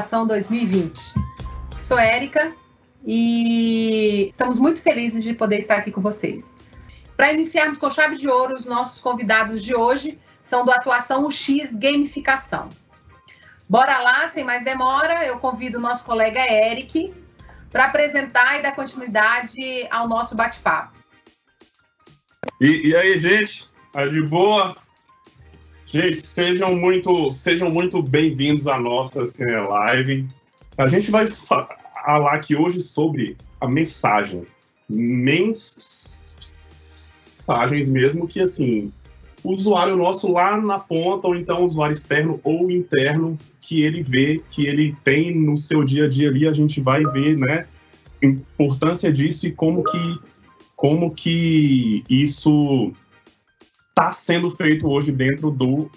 [0.00, 1.14] Atuação 2020.
[1.78, 2.54] Sou Érica
[3.06, 6.56] e estamos muito felizes de poder estar aqui com vocês.
[7.18, 11.76] Para iniciarmos com chave de ouro, os nossos convidados de hoje são do Atuação UX
[11.76, 12.70] Gamificação.
[13.68, 17.12] Bora lá, sem mais demora, eu convido o nosso colega Eric
[17.70, 20.96] para apresentar e dar continuidade ao nosso bate-papo.
[22.58, 23.70] E, e, aí, gente?
[23.92, 24.74] Tá de boa?
[25.92, 30.24] Gente, sejam muito, sejam muito bem-vindos à nossa Cine Live.
[30.78, 34.46] A gente vai falar aqui hoje sobre a mensagem.
[34.88, 36.38] Mensagens
[37.88, 38.92] mesmo que, assim,
[39.42, 44.40] o usuário nosso lá na ponta, ou então usuário externo ou interno, que ele vê,
[44.48, 47.66] que ele tem no seu dia a dia ali, a gente vai ver, né,
[48.22, 50.18] importância disso e como que,
[50.76, 52.92] como que isso
[54.00, 55.90] está sendo feito hoje dentro do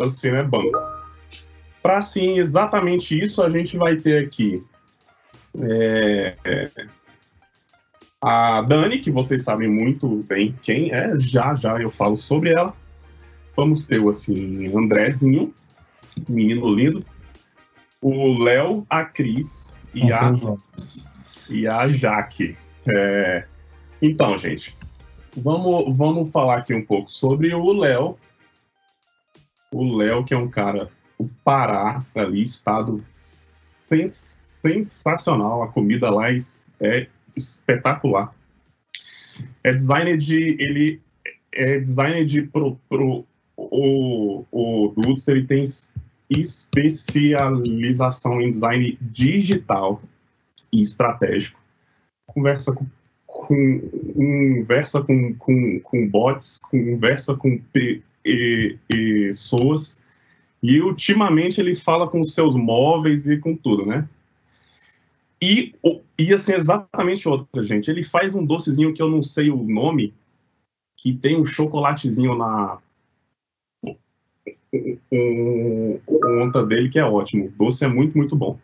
[0.00, 0.78] Ancine Banco.
[1.82, 4.64] Para, assim, exatamente isso, a gente vai ter aqui
[5.60, 6.70] é, é,
[8.22, 12.74] a Dani, que vocês sabem muito bem quem é, já já eu falo sobre ela.
[13.54, 15.52] Vamos ter o assim, Andrezinho,
[16.28, 17.04] menino lindo,
[18.00, 20.32] o Léo, a Cris e a,
[21.50, 22.56] e a Jaque.
[22.86, 23.44] É,
[24.00, 24.77] então, gente,
[25.42, 28.16] vamos, vamos falar aqui um pouco sobre o Léo.
[29.70, 35.62] O Léo, que é um cara, o Pará, ali, estado sens sensacional.
[35.62, 36.30] A comida lá
[36.80, 38.34] é espetacular.
[39.62, 40.56] É designer de.
[40.58, 41.00] Ele
[41.52, 42.42] é designer de.
[42.42, 43.24] Pro, pro,
[43.56, 44.92] o, o
[45.28, 45.62] ele tem
[46.30, 50.02] especialização em design digital
[50.72, 51.60] e estratégico.
[52.26, 52.86] Conversa com,
[53.48, 53.80] com
[54.14, 57.58] conversa com, com, com bots, conversa com
[58.86, 60.04] pessoas
[60.62, 64.06] e ultimamente ele fala com seus móveis e com tudo, né?
[65.40, 65.72] E,
[66.18, 67.90] e assim, exatamente outra, gente.
[67.90, 70.12] Ele faz um docezinho que eu não sei o nome,
[70.96, 72.78] que tem um chocolatezinho na
[75.10, 77.46] um, conta dele que é ótimo.
[77.46, 78.58] O doce é muito, muito bom.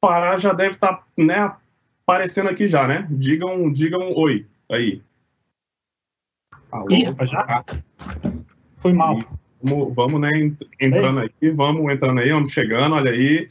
[0.00, 1.56] Pará já deve estar, tá, né,
[2.02, 3.06] aparecendo aqui já, né?
[3.10, 5.02] Digam, digam oi aí.
[6.70, 6.90] Alô?
[6.90, 7.64] Ih, já?
[8.78, 9.18] Foi mal.
[9.62, 10.30] vamos, vamos, né,
[10.80, 11.30] entrando Ei.
[11.42, 13.48] aí, vamos entrando aí, vamos chegando, olha aí.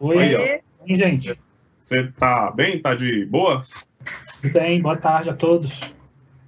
[0.00, 1.38] Oi, aí, Oi gente.
[1.78, 2.80] Você tá bem?
[2.80, 3.62] Tá de boa?
[4.52, 5.80] Bem, boa tarde a todos.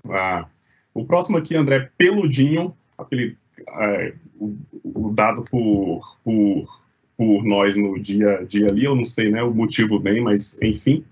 [0.08, 0.46] Ah,
[0.92, 3.36] o próximo aqui, André Peludinho, aquele
[3.68, 6.80] é, o, o, dado por, por,
[7.16, 10.60] por nós no dia a dia ali, eu não sei né, o motivo bem, mas
[10.60, 11.04] enfim.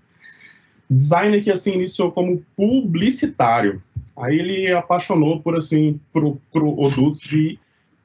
[0.89, 3.81] Designer que assim iniciou como publicitário.
[4.15, 7.57] Aí ele apaixonou por assim pro, produtos de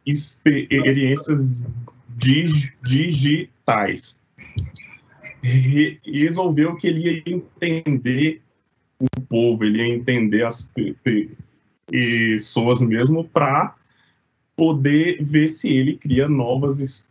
[0.07, 1.63] experiências
[2.17, 4.19] dig, digitais.
[5.43, 8.41] E, e resolveu que ele ia entender
[8.99, 10.73] o povo, ele ia entender as
[11.87, 13.77] pessoas mesmo para
[14.57, 17.09] poder ver se ele cria novas,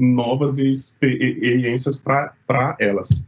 [0.00, 3.24] novas experiências para elas.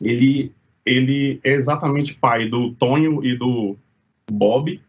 [0.00, 0.52] Ele,
[0.88, 3.76] ele é exatamente pai do Tonho e do
[4.30, 4.80] Bob.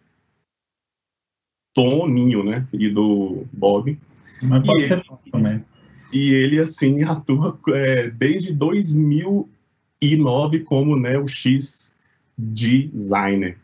[1.74, 2.68] Toninho, né?
[2.74, 3.98] E do Bob.
[4.42, 5.64] Mas pode e ser ele, também.
[6.12, 11.96] E ele, assim, atua é, desde 2009 como né, o X
[12.38, 13.58] designer.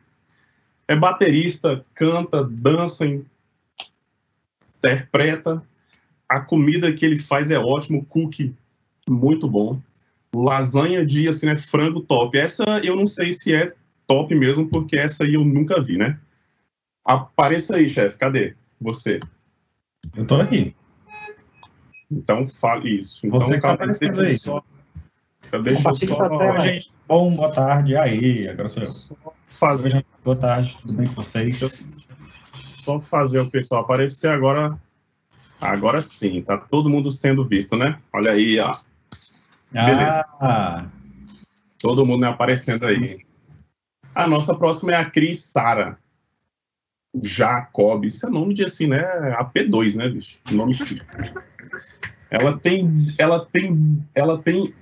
[0.88, 3.06] É baterista, canta, dança
[4.78, 5.64] interpreta.
[6.30, 8.54] A comida que ele faz é ótimo, cookie
[9.10, 9.82] muito bom.
[10.44, 12.38] Lasanha de assim, né, frango top.
[12.38, 13.74] Essa eu não sei se é
[14.08, 16.20] top mesmo, porque essa aí eu nunca vi, né?
[17.04, 18.18] Apareça aí, chefe.
[18.18, 19.20] Cadê você?
[20.16, 20.76] Eu tô aqui.
[22.12, 23.26] Então fale isso.
[23.26, 24.40] Então, você tá deixa aí.
[24.40, 24.64] Só,
[25.64, 26.62] deixa eu só...
[26.62, 26.92] gente.
[27.08, 27.96] Bom, boa tarde.
[27.96, 29.34] Aí, agora sou eu.
[29.46, 30.06] Fazer...
[30.24, 31.88] Boa tarde, tudo bem com vocês?
[32.68, 34.78] só fazer o pessoal aparecer agora.
[35.60, 38.00] Agora sim, tá todo mundo sendo visto, né?
[38.14, 38.72] Olha aí, ó.
[39.84, 40.26] Beleza.
[40.40, 40.86] Ah.
[41.80, 43.20] Todo mundo né, aparecendo aí.
[44.14, 45.98] A nossa próxima é a Cris Sara.
[47.22, 48.06] Jacob.
[48.06, 49.04] Isso é nome de assim, né?
[49.40, 50.40] AP2, né, bicho?
[50.52, 51.02] Nome chique.
[52.30, 52.90] Ela tem.
[53.18, 54.06] Ela tem.
[54.14, 54.74] Ela tem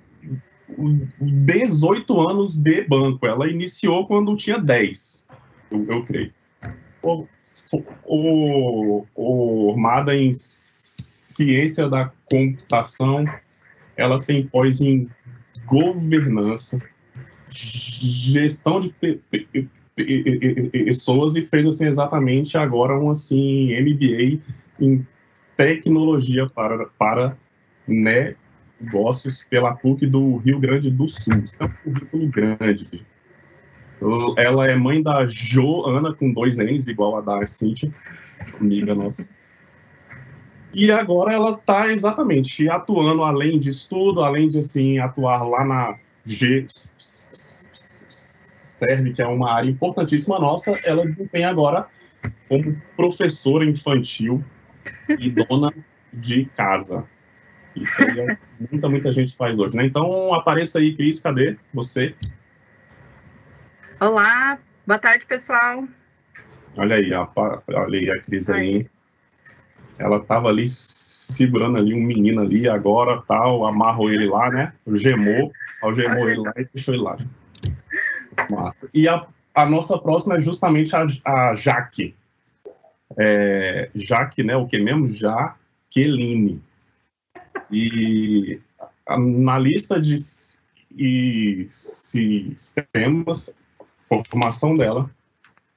[1.20, 3.26] 18 anos de banco.
[3.26, 5.28] Ela iniciou quando tinha 10,
[5.72, 6.34] eu, eu creio
[8.06, 13.26] formada em ciência da computação,
[13.96, 15.10] ela tem pós em
[15.66, 16.78] governança,
[17.50, 18.94] gestão de
[19.96, 24.42] pessoas e fez assim exatamente agora um assim MBA
[24.80, 25.06] em
[25.56, 27.38] tecnologia para, para
[27.88, 31.44] negócios pela PUC do Rio Grande do Sul.
[31.44, 33.06] Isso é um currículo grande.
[34.38, 37.90] Ela é mãe da Joana, com dois N's, igual a da Cintia,
[38.60, 39.28] amiga nossa.
[40.74, 45.98] E agora ela está exatamente atuando além de estudo, além de assim atuar lá na
[46.26, 46.66] G
[48.84, 51.88] serve que é uma área importantíssima nossa, ela desempenha agora
[52.50, 54.44] como professora infantil
[55.20, 55.74] e dona
[56.12, 57.06] de casa.
[57.76, 58.38] Isso aí é,
[58.72, 59.86] muita, muita gente faz hoje, né?
[59.86, 62.14] Então apareça aí, Cris, cadê você?
[64.00, 65.88] Olá, boa tarde, pessoal.
[66.76, 68.88] Olha aí, a, olha aí a Cris aí.
[69.98, 74.74] Ela tava ali segurando ali um menino ali, agora tal, amarrou ele lá, né?
[74.88, 75.52] Gemou,
[75.82, 77.18] algemou ele lá e deixou ele lá.
[78.50, 78.90] Massa.
[78.94, 82.16] E a, a nossa próxima é justamente a, a Jaque.
[83.18, 84.56] É, Jaque, né?
[84.56, 85.08] O que mesmo?
[85.08, 86.62] Jaqueline.
[87.72, 88.60] E
[89.10, 90.16] na lista de
[90.96, 93.54] e, sistemas,
[93.98, 95.10] formação dela,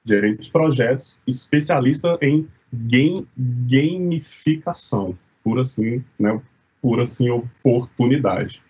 [0.03, 6.39] gerente de projetos, especialista em game, gamificação, por assim, né,
[6.81, 8.61] por assim oportunidade.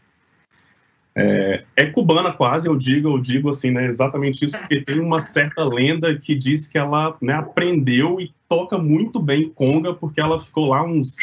[1.20, 5.20] É, é, cubana quase, eu digo, eu digo assim, né, exatamente isso, porque tem uma
[5.20, 10.38] certa lenda que diz que ela né, aprendeu e toca muito bem conga, porque ela
[10.38, 11.18] ficou lá uns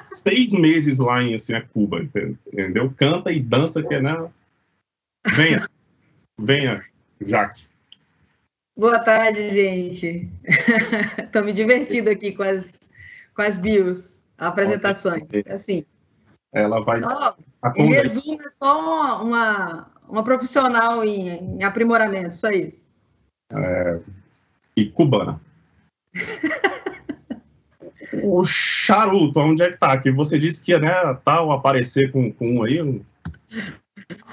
[0.00, 2.02] seis meses lá em assim, Cuba,
[2.52, 2.92] entendeu?
[2.96, 4.28] Canta e dança, que é, né?
[5.32, 5.68] Venha,
[6.36, 6.82] venha,
[7.24, 7.71] Jaque.
[8.76, 10.30] Boa tarde, gente.
[11.18, 12.80] Estou me divertindo aqui com as,
[13.34, 15.24] com as bios, apresentações.
[15.46, 15.84] Assim.
[16.52, 16.98] Ela vai.
[16.98, 17.36] Só,
[17.76, 22.88] em resumo, é só uma, uma profissional em, em aprimoramento, só isso.
[23.50, 24.00] É,
[24.74, 25.38] e cubana.
[28.22, 29.98] o charuto, onde é que tá?
[29.98, 33.02] Que você disse que ia, né, tal, aparecer com, com um aí.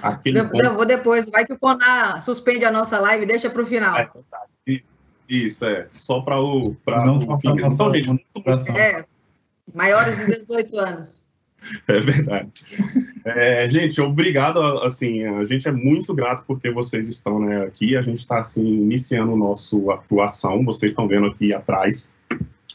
[0.01, 0.73] Aquele eu, ponto...
[0.73, 3.97] vou depois, vai que o Conar suspende a nossa live, deixa para o final.
[3.97, 4.09] É,
[5.27, 5.85] isso, é.
[5.89, 7.49] Só para o, pra o fim.
[7.49, 8.25] Então, gente,
[8.75, 9.05] é,
[9.73, 11.19] maiores de 18 anos.
[11.89, 12.49] É verdade.
[13.25, 14.61] É, gente, obrigado.
[14.81, 17.97] Assim, a gente é muito grato porque vocês estão né, aqui.
[17.97, 20.63] A gente está assim iniciando nossa atuação.
[20.63, 22.15] Vocês estão vendo aqui atrás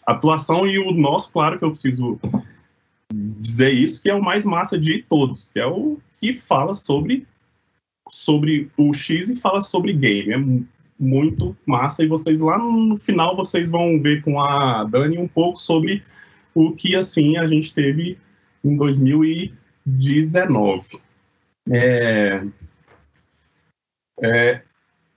[0.07, 2.19] atuação e o nosso, claro que eu preciso
[3.13, 7.27] dizer isso, que é o mais massa de todos, que é o que fala sobre
[8.09, 10.33] sobre o X e fala sobre game.
[10.33, 10.39] É
[10.99, 15.61] muito massa e vocês lá no final vocês vão ver com a Dani um pouco
[15.61, 16.03] sobre
[16.55, 18.17] o que assim a gente teve
[18.65, 20.99] em 2019.
[21.71, 22.43] É,
[24.23, 24.63] é,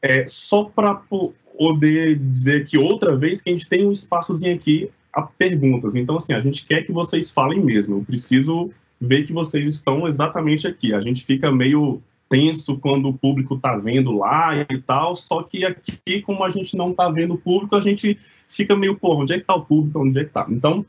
[0.01, 4.91] é só para poder dizer que outra vez que a gente tem um espaçozinho aqui
[5.13, 5.95] a perguntas.
[5.95, 7.97] Então, assim, a gente quer que vocês falem mesmo.
[7.97, 10.93] Eu preciso ver que vocês estão exatamente aqui.
[10.93, 15.65] A gente fica meio tenso quando o público está vendo lá e tal, só que
[15.65, 18.19] aqui, como a gente não está vendo o público, a gente
[18.49, 20.45] fica meio, pô, onde é que está o público, onde é que está?
[20.49, 20.85] Então,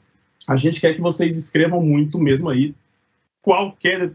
[0.49, 2.75] a gente quer que vocês escrevam muito mesmo aí,
[3.43, 4.13] qualquer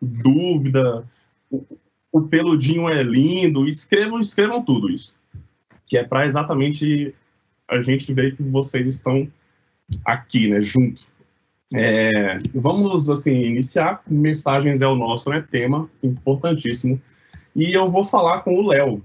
[0.00, 1.04] dúvida,
[1.50, 1.64] o,
[2.10, 5.14] o peludinho é lindo, escrevam, escrevam tudo isso,
[5.86, 7.14] que é para exatamente
[7.68, 9.28] a gente ver que vocês estão
[10.04, 11.13] aqui, né, junto.
[11.74, 14.02] É, vamos, assim, iniciar.
[14.06, 17.00] Mensagens é o nosso né, tema, importantíssimo.
[17.54, 19.02] E eu vou falar com o Léo.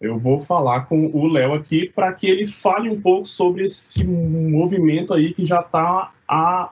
[0.00, 4.06] Eu vou falar com o Léo aqui para que ele fale um pouco sobre esse
[4.06, 6.70] movimento aí que já está a,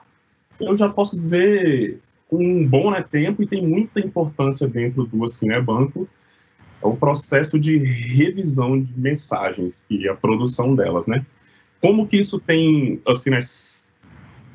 [0.59, 1.99] eu já posso dizer,
[2.31, 6.07] um bom né, tempo e tem muita importância dentro do assim, né, banco.
[6.81, 11.25] É o processo de revisão de mensagens e a produção delas, né?
[11.81, 13.39] Como que isso tem, assim, né,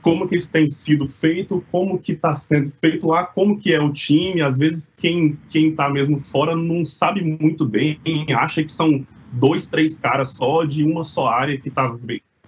[0.02, 3.80] como que isso tem sido feito, como que está sendo feito lá, como que é
[3.80, 7.98] o time, às vezes quem quem está mesmo fora não sabe muito bem,
[8.36, 11.90] acha que são dois, três caras só de uma só área que está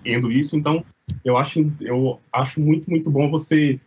[0.05, 0.85] vendo isso, então
[1.25, 3.79] eu acho eu acho muito muito bom você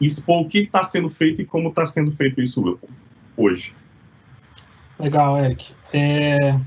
[0.00, 2.78] expor o que está sendo feito e como está sendo feito isso
[3.36, 3.74] hoje.
[4.98, 5.72] Legal, Eric.
[5.92, 6.58] É,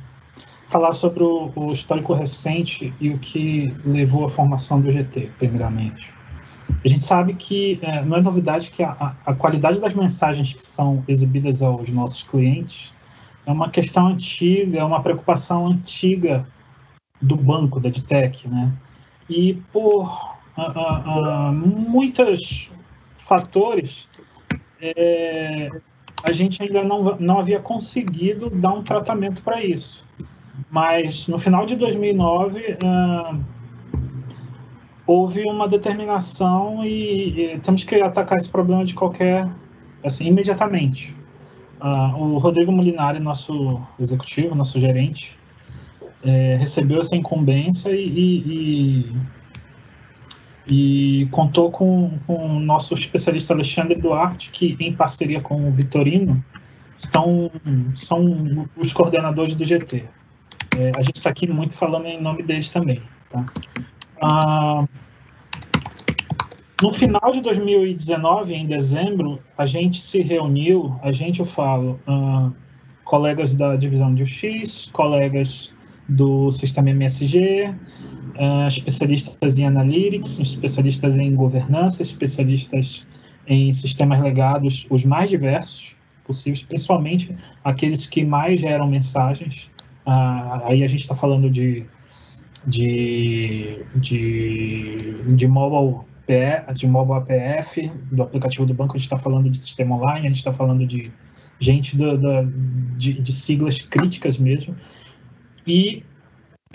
[0.68, 6.12] falar sobre o, o, histórico recente e o que levou à formação do GT, primeiramente.
[6.84, 10.62] A gente sabe que é, não é novidade que a, a, qualidade das mensagens que
[10.62, 12.94] são exibidas aos nossos clientes
[13.46, 16.48] é uma questão antiga, é uma preocupação antiga
[17.22, 18.72] do banco, da DTEC, né?
[19.30, 20.34] E por
[21.54, 22.70] muitos
[23.18, 24.10] fatores,
[24.82, 25.70] é,
[26.24, 30.06] a gente ainda não, não havia conseguido dar um tratamento para isso.
[30.70, 33.44] Mas no final de 2009, uh,
[35.06, 39.48] houve uma determinação e, e, temos que atacar esse problema de qualquer,
[40.04, 41.16] assim, imediatamente.
[41.82, 45.38] Uh, o Rodrigo Molinari, nosso executivo, nosso gerente,
[46.24, 49.12] é, recebeu essa incumbência e,
[50.68, 55.72] e, e contou com, com, o nosso especialista Alexandre Duarte, que em parceria com o
[55.72, 56.44] Vitorino,
[56.98, 57.52] estão,
[57.96, 60.06] são os coordenadores do GT.
[60.78, 63.02] É, a gente está aqui muito falando em nome deles também.
[63.30, 63.46] Tá?
[64.24, 64.88] Ah,
[66.82, 72.50] no final de 2019, em dezembro, a gente se reuniu, a gente, eu falo, ah,
[73.04, 75.74] colegas da divisão de UX, colegas
[76.08, 77.74] do sistema MSG,
[78.36, 83.06] uh, especialistas em analytics, especialistas em governança, especialistas
[83.48, 89.70] em sistemas legados, os mais diversos possíveis, principalmente aqueles que mais geram mensagens.
[90.66, 91.86] Aí a gente está falando de,
[92.66, 94.98] de, de,
[95.36, 96.02] de mobile
[96.74, 100.30] de mobile APF, do aplicativo do banco, a gente está falando de sistema online, a
[100.30, 101.12] gente está falando de
[101.60, 102.46] gente do, do,
[102.98, 104.76] de, de siglas críticas mesmo.
[105.68, 106.04] E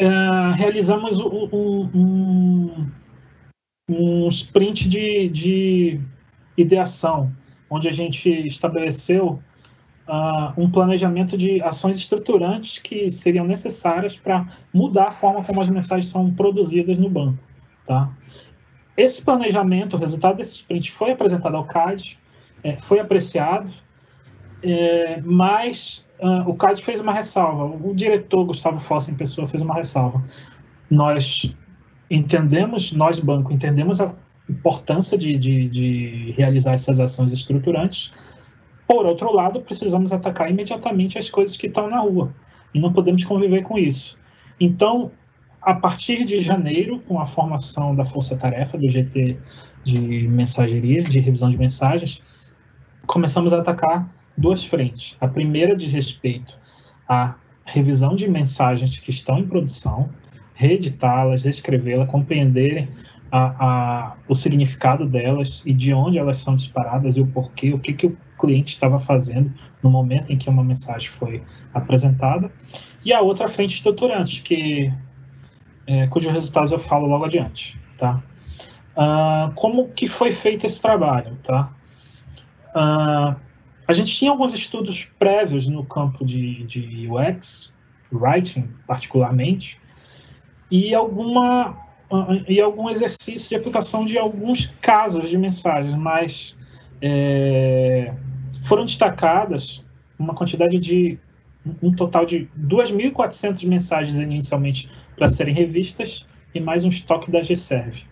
[0.00, 1.48] uh, realizamos um,
[1.94, 2.90] um,
[3.88, 6.00] um sprint de, de
[6.56, 7.32] ideação,
[7.70, 9.42] onde a gente estabeleceu
[10.08, 15.68] uh, um planejamento de ações estruturantes que seriam necessárias para mudar a forma como as
[15.68, 17.38] mensagens são produzidas no banco.
[17.86, 18.10] Tá?
[18.96, 22.18] Esse planejamento, o resultado desse sprint foi apresentado ao CAD,
[22.64, 23.70] é, foi apreciado,
[24.62, 27.64] é, mas uh, o CAD fez uma ressalva.
[27.64, 30.22] O diretor Gustavo Fossa em pessoa fez uma ressalva.
[30.90, 31.54] Nós
[32.10, 34.12] entendemos, nós banco entendemos a
[34.48, 38.10] importância de, de, de realizar essas ações estruturantes.
[38.88, 42.34] Por outro lado, precisamos atacar imediatamente as coisas que estão na rua
[42.72, 44.16] e não podemos conviver com isso.
[44.58, 45.12] Então,
[45.60, 49.36] a partir de janeiro, com a formação da força-tarefa do GT
[49.84, 52.22] de mensageria, de revisão de mensagens,
[53.06, 55.14] começamos a atacar duas frentes.
[55.20, 56.56] A primeira diz respeito
[57.06, 57.34] à
[57.66, 60.08] revisão de mensagens que estão em produção,
[60.54, 62.88] reeditá-las, reescrevê-las, compreender
[63.30, 67.78] a, a, o significado delas e de onde elas são disparadas e o porquê, o
[67.78, 69.52] que, que cliente estava fazendo
[69.82, 71.42] no momento em que uma mensagem foi
[71.74, 72.50] apresentada.
[73.04, 74.92] E a outra frente estruturante, que,
[75.86, 77.78] é, cujos resultados eu falo logo adiante.
[77.96, 78.22] Tá?
[78.96, 81.36] Uh, como que foi feito esse trabalho?
[81.42, 81.72] Tá?
[82.70, 83.36] Uh,
[83.86, 87.72] a gente tinha alguns estudos prévios no campo de, de UX,
[88.12, 89.80] writing particularmente,
[90.70, 91.76] e alguma
[92.46, 96.56] e algum exercício de aplicação de alguns casos de mensagens, mas
[97.02, 98.14] é,
[98.64, 99.82] foram destacadas
[100.18, 101.18] uma quantidade de
[101.82, 108.04] um total de 2.400 mensagens inicialmente para serem revistas e mais um estoque da GServe.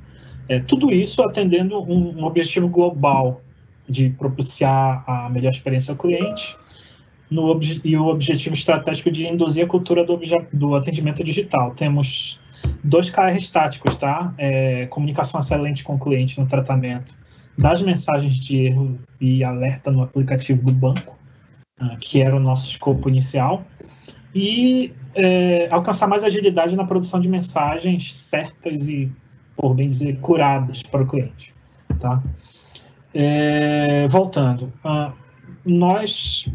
[0.48, 3.40] É, tudo isso atendendo um, um objetivo global
[3.88, 6.56] de propiciar a melhor experiência ao cliente
[7.30, 10.20] no, e o objetivo estratégico de induzir a cultura do,
[10.52, 11.72] do atendimento digital.
[11.72, 12.38] Temos
[12.82, 14.32] dois KR estáticos, tá?
[14.38, 17.12] É, comunicação excelente com o cliente no tratamento
[17.56, 21.16] das mensagens de erro e alerta no aplicativo do banco,
[21.80, 23.64] uh, que era o nosso escopo inicial,
[24.34, 29.10] e é, alcançar mais agilidade na produção de mensagens certas e,
[29.56, 31.54] por bem dizer, curadas para o cliente,
[31.98, 32.22] tá?
[33.14, 35.10] É, voltando, uh,
[35.64, 36.46] nós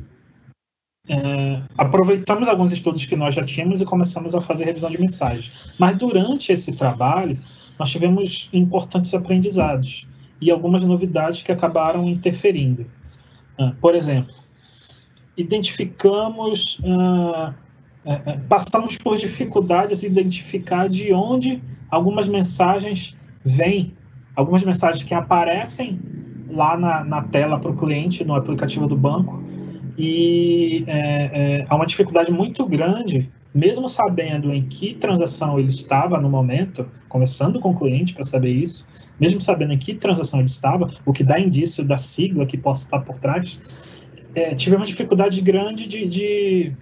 [1.07, 5.51] é, aproveitamos alguns estudos que nós já tínhamos e começamos a fazer revisão de mensagens.
[5.79, 7.39] Mas durante esse trabalho,
[7.79, 10.07] nós tivemos importantes aprendizados
[10.41, 12.85] e algumas novidades que acabaram interferindo.
[13.59, 14.33] Uh, por exemplo,
[15.37, 17.49] identificamos, uh,
[18.05, 23.93] uh, passamos por dificuldades em identificar de onde algumas mensagens vêm,
[24.35, 25.99] algumas mensagens que aparecem
[26.49, 29.41] lá na, na tela para o cliente, no aplicativo do banco.
[29.97, 36.19] E é, é, há uma dificuldade muito grande, mesmo sabendo em que transação ele estava
[36.19, 38.87] no momento, começando com o cliente para saber isso,
[39.19, 42.85] mesmo sabendo em que transação ele estava, o que dá indício da sigla que possa
[42.85, 43.59] estar por trás,
[44.33, 46.73] é, tivemos dificuldade grande de, de,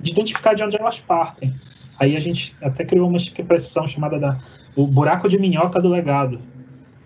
[0.00, 1.54] de, identificar de onde elas partem.
[1.98, 4.38] Aí a gente até criou uma expressão chamada da,
[4.76, 6.40] o buraco de minhoca do legado,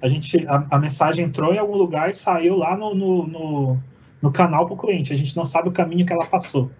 [0.03, 3.79] a gente a, a, mensagem entrou em algum lugar e saiu lá no, no, no,
[4.21, 5.13] no canal para o cliente.
[5.13, 6.71] A gente não sabe o caminho que ela passou.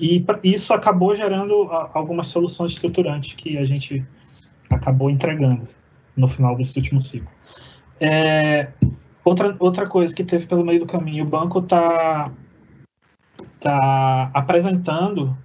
[0.00, 4.04] E isso acabou gerando algumas soluções estruturantes que a gente
[4.70, 5.62] acabou entregando
[6.16, 7.30] no final desse último ciclo.
[8.00, 8.68] É,
[9.24, 12.30] outra, outra coisa que teve pelo meio do caminho, o banco está
[13.58, 15.36] tá apresentando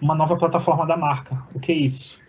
[0.00, 1.42] uma nova plataforma da marca.
[1.54, 2.20] O que é isso?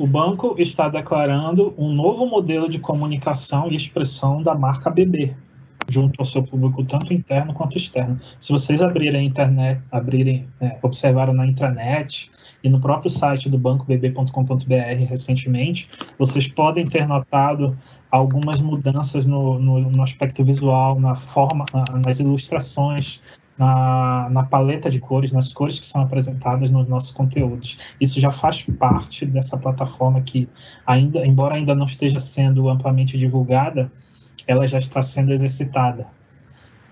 [0.00, 5.36] o banco está declarando um novo modelo de comunicação e expressão da marca BB,
[5.88, 8.18] junto ao seu público tanto interno quanto externo.
[8.38, 12.30] Se vocês abrirem a internet, abrirem, é, observaram na intranet
[12.62, 17.76] e no próprio site do bancobb.com.br recentemente, vocês podem ter notado
[18.10, 21.64] algumas mudanças no, no, no aspecto visual, na forma,
[22.04, 23.20] nas ilustrações,
[23.56, 27.76] na, na, paleta de cores, nas cores que são apresentadas nos nossos conteúdos.
[28.00, 30.48] Isso já faz parte dessa plataforma que,
[30.86, 33.92] ainda, embora ainda não esteja sendo amplamente divulgada,
[34.50, 36.06] ela já está sendo exercitada.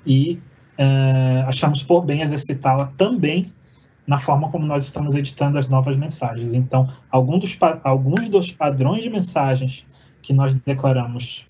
[0.07, 0.41] E
[0.79, 3.53] uh, achamos por bem exercitá-la também
[4.07, 6.55] na forma como nós estamos editando as novas mensagens.
[6.55, 9.85] Então, alguns dos, alguns dos padrões de mensagens
[10.23, 11.47] que nós declaramos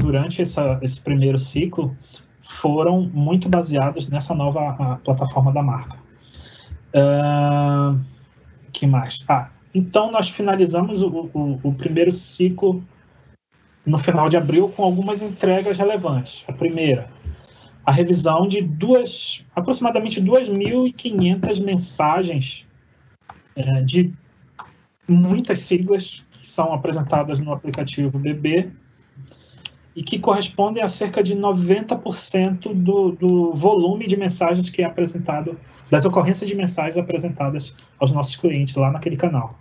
[0.00, 1.94] durante essa, esse primeiro ciclo
[2.40, 5.98] foram muito baseados nessa nova plataforma da marca.
[6.94, 7.98] Uh,
[8.72, 9.24] que mais?
[9.28, 12.82] Ah, então, nós finalizamos o, o, o primeiro ciclo
[13.88, 16.44] no final de abril com algumas entregas relevantes.
[16.46, 17.10] A primeira,
[17.84, 22.66] a revisão de duas, aproximadamente 2.500 mensagens
[23.56, 24.12] é, de
[25.08, 28.70] muitas siglas que são apresentadas no aplicativo BB
[29.96, 35.58] e que correspondem a cerca de 90% do, do volume de mensagens que é apresentado,
[35.90, 39.58] das ocorrências de mensagens apresentadas aos nossos clientes lá naquele canal.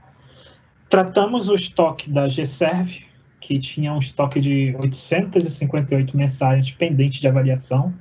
[0.89, 3.06] Tratamos o estoque da GServe,
[3.39, 7.93] que tinha um estoque de 858 mensagens pendentes de avaliação.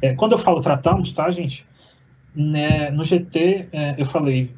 [0.00, 1.66] É, quando eu falo tratamos, tá, gente?
[2.34, 4.52] Né, no GT, é, eu falei,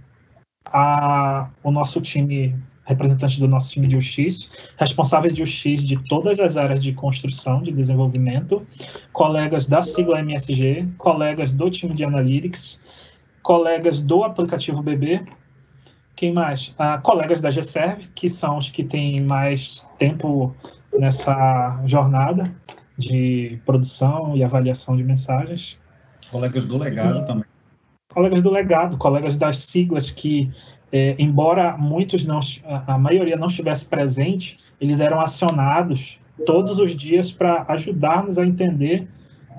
[0.67, 6.41] a, o nosso time, representante do nosso time de UX, responsáveis de UX de todas
[6.41, 8.67] as áreas de construção, de desenvolvimento,
[9.13, 12.81] colegas da sigla MSG, colegas do time de Analytics,
[13.43, 15.23] colegas do aplicativo BB,
[16.17, 16.75] quem mais?
[16.79, 20.57] Ah, colegas da GServe, que são os que têm mais tempo
[20.99, 22.51] nessa jornada
[22.97, 25.79] de produção e avaliação de mensagens.
[26.31, 27.45] Colegas do legado também.
[28.13, 30.51] Colegas do legado, colegas das siglas que,
[30.91, 37.31] é, embora muitos não, a maioria não estivesse presente, eles eram acionados todos os dias
[37.31, 39.07] para ajudar-nos a entender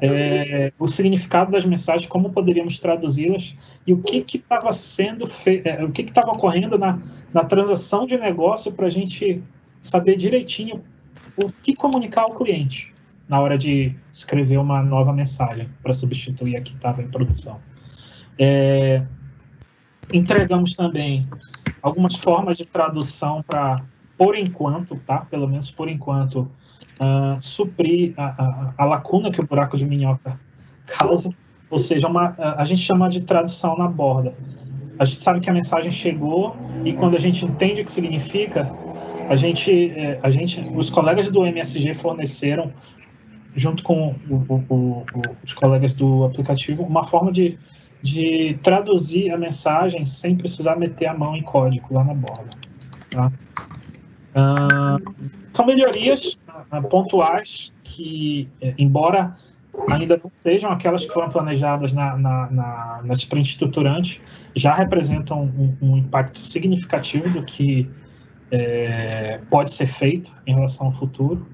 [0.02, 3.56] é, o significado das mensagens, como poderíamos traduzi-las
[3.86, 7.00] e o que estava sendo feito, é, o que estava ocorrendo na,
[7.34, 9.42] na transação de negócio para a gente
[9.82, 10.84] saber direitinho
[11.42, 12.94] o que comunicar ao cliente
[13.28, 17.60] na hora de escrever uma nova mensagem para substituir a que estava em produção.
[18.40, 19.04] É,
[20.14, 21.28] entregamos também
[21.82, 23.78] algumas formas de tradução para,
[24.18, 25.26] por enquanto, tá?
[25.30, 26.50] Pelo menos por enquanto,
[27.02, 30.40] uh, suprir a, a, a, lacuna que o buraco de minhoca
[30.86, 31.30] causa,
[31.70, 34.34] ou seja, uma, a gente chama de tradução na borda.
[35.00, 38.72] A gente sabe que a mensagem chegou e quando a gente entende o que significa,
[39.30, 42.72] a gente, é, a gente os colegas do MSG forneceram,
[43.56, 45.06] junto com o, o, o,
[45.44, 47.60] os colegas do aplicativo, uma forma de,
[48.02, 52.50] de traduzir a mensagem sem precisar meter a mão em código lá na borda.
[53.10, 53.28] Tá?
[54.38, 55.02] Uh,
[55.52, 56.38] são melhorias
[56.72, 59.36] uh, pontuais que, eh, embora
[59.90, 64.22] ainda não sejam aquelas que foram planejadas na, na, na, na sprint estruturante,
[64.56, 67.90] já representam um, um impacto significativo do que
[68.52, 71.48] é, pode ser feito em relação ao futuro.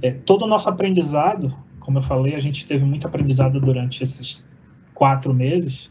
[0.00, 4.44] É, todo o nosso aprendizado, como eu falei, a gente teve muito aprendizado durante esses
[4.94, 5.90] quatro meses,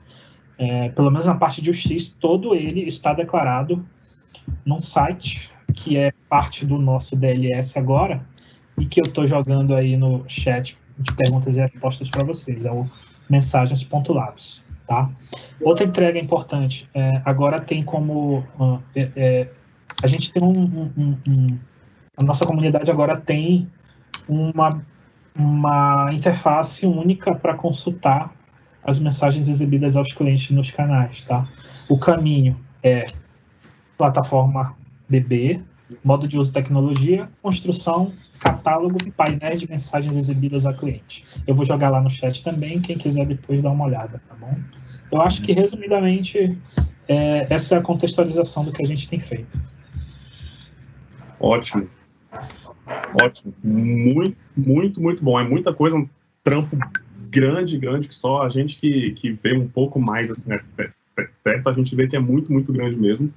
[0.58, 3.86] é, pelo menos na parte de UX, todo ele está declarado
[4.66, 8.26] num site que é parte do nosso DLS agora
[8.80, 12.66] e que eu estou jogando aí no chat de perguntas e respostas para vocês.
[12.66, 12.90] É o
[13.30, 15.10] mensagens.labs, tá?
[15.60, 18.46] Outra entrega importante, é, agora tem como...
[18.58, 19.52] Uh, é, é,
[20.02, 20.64] a gente tem um,
[20.98, 21.60] um, um,
[22.16, 23.70] A nossa comunidade agora tem
[24.26, 24.82] uma,
[25.36, 28.34] uma interface única para consultar
[28.86, 31.46] as mensagens exibidas aos clientes nos canais, tá?
[31.90, 33.08] O caminho é
[33.98, 34.78] plataforma
[35.10, 35.62] BB,
[36.04, 41.24] modo de uso tecnologia, construção, catálogo painéis de mensagens exibidas a cliente.
[41.46, 44.56] Eu vou jogar lá no chat também, quem quiser depois dar uma olhada, tá bom?
[45.12, 46.58] Eu acho que, resumidamente,
[47.08, 49.62] é, essa é a contextualização do que a gente tem feito.
[51.40, 51.90] Ótimo.
[53.22, 53.54] Ótimo.
[53.64, 55.40] Muito, muito, muito bom.
[55.40, 56.08] É muita coisa, um
[56.44, 56.78] trampo
[57.30, 60.62] grande, grande, que só a gente que, que vê um pouco mais assim, né,
[61.44, 63.34] perto, a gente vê que é muito, muito grande mesmo.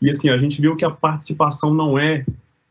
[0.00, 2.24] E assim, a gente viu que a participação não é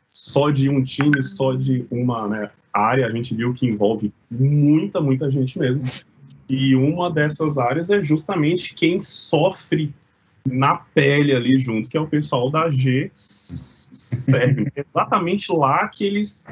[0.07, 4.99] só de um time, só de uma né, área, a gente viu que envolve muita,
[4.99, 5.83] muita gente mesmo.
[6.47, 9.93] E uma dessas áreas é justamente quem sofre
[10.45, 14.71] na pele ali junto, que é o pessoal da G serve.
[14.75, 16.47] exatamente lá que eles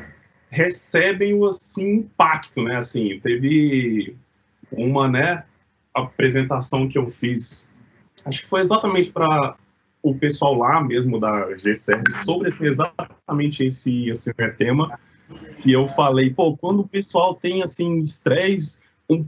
[0.50, 2.78] recebem o assim impacto, né?
[2.78, 4.16] Assim, teve
[4.72, 5.44] uma, né,
[5.94, 7.70] apresentação que eu fiz,
[8.24, 9.56] acho que foi exatamente para
[10.02, 15.00] o pessoal lá mesmo da G-Serve sobre esse, exatamente esse, esse tema
[15.62, 18.80] que eu falei, pô, quando o pessoal tem assim estresse,
[19.10, 19.26] um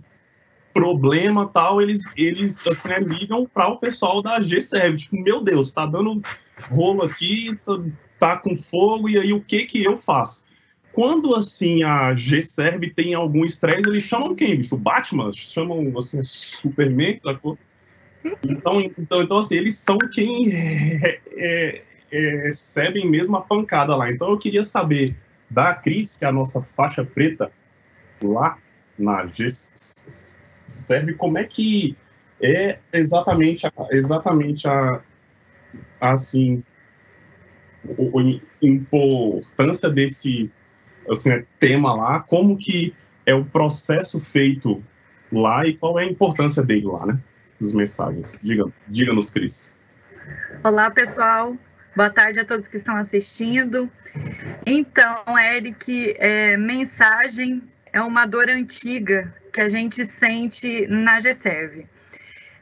[0.73, 5.71] problema tal, eles eles assim né, ligam para o pessoal da G-Serve, tipo, meu Deus,
[5.71, 6.21] tá dando
[6.69, 7.73] rolo aqui, tá,
[8.19, 10.43] tá com fogo e aí o que que eu faço?
[10.91, 14.75] Quando, assim, a G-Serve tem algum estresse, eles chamam quem, bicho?
[14.75, 15.31] O Batman?
[15.31, 17.57] Chamam, assim, Superman, sacou?
[18.43, 24.11] Então, então, então assim, eles são quem é, é, é, recebem mesmo a pancada lá.
[24.11, 25.15] Então, eu queria saber
[25.49, 27.51] da Cris, que é a nossa faixa preta
[28.21, 28.57] lá
[28.97, 31.95] na G-Serve, como é que
[32.41, 35.01] é exatamente a, exatamente a,
[35.99, 36.63] assim,
[37.85, 40.53] a importância desse
[41.09, 42.93] assim, tema lá, como que
[43.25, 44.83] é o processo feito
[45.31, 47.19] lá e qual é a importância dele lá, né?
[47.59, 48.39] As mensagens.
[48.41, 49.75] Diga-nos, diga Cris.
[50.63, 51.57] Olá, pessoal.
[51.95, 53.91] Boa tarde a todos que estão assistindo.
[54.65, 61.85] Então, Eric, é, mensagem é uma dor antiga que a gente sente na GSERV.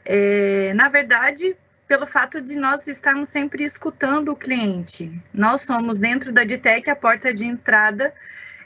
[0.04, 1.54] É, na verdade,
[1.86, 5.12] pelo fato de nós estarmos sempre escutando o cliente.
[5.32, 8.12] Nós somos, dentro da DTEC, a porta de entrada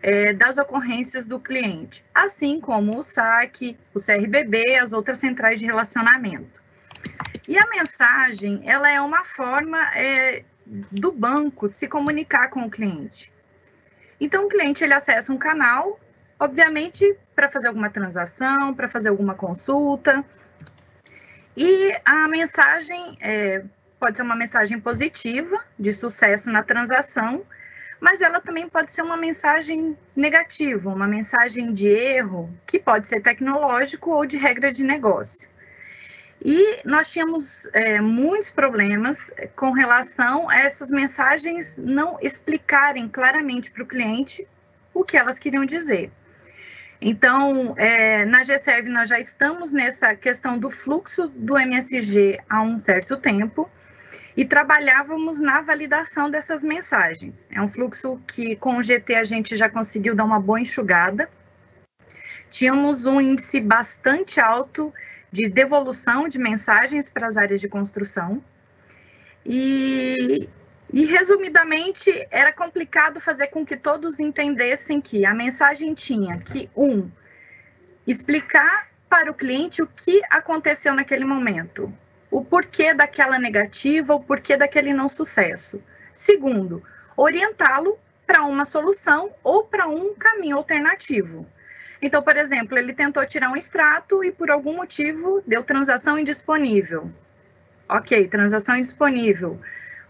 [0.02, 5.66] é, das ocorrências do cliente, assim como o SAC, o CRBB, as outras centrais de
[5.66, 6.60] relacionamento.
[7.46, 13.32] E a mensagem, ela é uma forma é, do banco se comunicar com o cliente.
[14.20, 15.98] Então, o cliente ele acessa um canal,
[16.38, 20.24] obviamente, para fazer alguma transação, para fazer alguma consulta,
[21.56, 23.64] e a mensagem é,
[24.00, 27.44] pode ser uma mensagem positiva, de sucesso na transação,
[28.02, 33.20] mas ela também pode ser uma mensagem negativa, uma mensagem de erro, que pode ser
[33.20, 35.48] tecnológico ou de regra de negócio.
[36.44, 43.84] E nós tínhamos é, muitos problemas com relação a essas mensagens não explicarem claramente para
[43.84, 44.48] o cliente
[44.92, 46.10] o que elas queriam dizer.
[47.00, 52.80] Então, é, na GSERV, nós já estamos nessa questão do fluxo do MSG há um
[52.80, 53.70] certo tempo
[54.36, 57.48] e trabalhávamos na validação dessas mensagens.
[57.52, 61.28] É um fluxo que com o GT a gente já conseguiu dar uma boa enxugada.
[62.50, 64.92] Tínhamos um índice bastante alto
[65.30, 68.42] de devolução de mensagens para as áreas de construção.
[69.44, 70.48] E,
[70.92, 77.10] e, resumidamente, era complicado fazer com que todos entendessem que a mensagem tinha que, um,
[78.06, 81.92] explicar para o cliente o que aconteceu naquele momento,
[82.32, 85.82] o porquê daquela negativa, o porquê daquele não sucesso.
[86.14, 86.82] Segundo,
[87.14, 91.46] orientá-lo para uma solução ou para um caminho alternativo.
[92.00, 97.12] Então, por exemplo, ele tentou tirar um extrato e por algum motivo deu transação indisponível.
[97.86, 99.60] Ok, transação indisponível.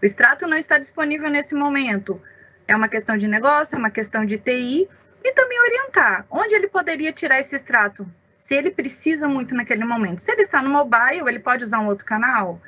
[0.01, 2.21] O extrato não está disponível nesse momento.
[2.65, 4.87] É uma questão de negócio, é uma questão de TI
[5.21, 8.09] e também orientar onde ele poderia tirar esse extrato
[8.43, 10.19] se ele precisa muito naquele momento.
[10.19, 12.61] Se ele está no mobile, ele pode usar um outro canal,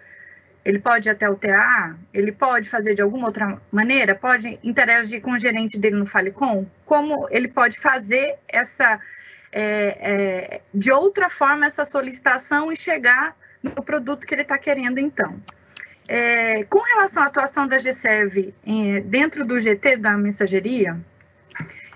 [0.64, 5.22] ele pode ir até o TA, ele pode fazer de alguma outra maneira, pode interagir
[5.22, 9.02] com o gerente dele no Falecom, como ele pode fazer essa,
[9.52, 14.98] é, é, de outra forma, essa solicitação e chegar no produto que ele está querendo,
[14.98, 15.44] então.
[16.08, 18.56] É, com relação à atuação da GServe
[19.08, 20.98] dentro do GT da mensageria,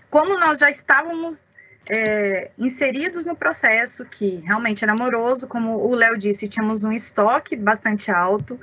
[0.10, 1.49] como nós já estávamos
[1.90, 7.56] é, inseridos no processo, que realmente era amoroso, como o Léo disse, tínhamos um estoque
[7.56, 8.60] bastante alto,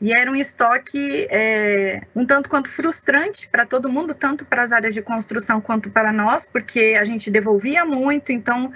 [0.00, 4.70] e era um estoque é, um tanto quanto frustrante para todo mundo, tanto para as
[4.70, 8.70] áreas de construção quanto para nós, porque a gente devolvia muito, então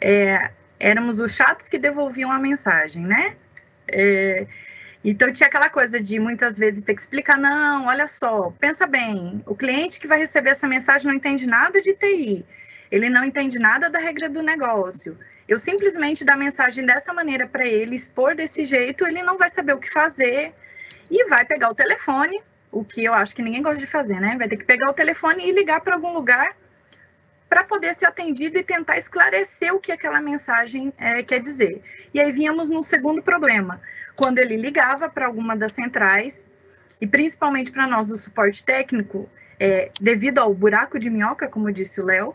[0.00, 3.36] é, éramos os chatos que devolviam a mensagem, né?
[3.86, 4.46] É,
[5.04, 9.42] então tinha aquela coisa de muitas vezes ter que explicar, não, olha só, pensa bem,
[9.46, 12.44] o cliente que vai receber essa mensagem não entende nada de TI
[12.94, 15.18] ele não entende nada da regra do negócio.
[15.48, 19.72] Eu simplesmente dar mensagem dessa maneira para ele, expor desse jeito, ele não vai saber
[19.72, 20.54] o que fazer
[21.10, 24.36] e vai pegar o telefone, o que eu acho que ninguém gosta de fazer, né?
[24.38, 26.56] Vai ter que pegar o telefone e ligar para algum lugar
[27.48, 31.82] para poder ser atendido e tentar esclarecer o que aquela mensagem é, quer dizer.
[32.14, 33.80] E aí vínhamos no segundo problema,
[34.14, 36.48] quando ele ligava para alguma das centrais,
[37.00, 39.28] e principalmente para nós do suporte técnico,
[39.64, 42.34] é, devido ao buraco de minhoca, como disse o Léo,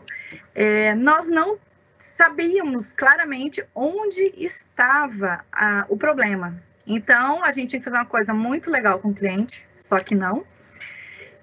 [0.52, 1.58] é, nós não
[1.96, 6.60] sabíamos claramente onde estava a, o problema.
[6.84, 10.12] Então, a gente tinha que fazer uma coisa muito legal com o cliente, só que
[10.12, 10.44] não.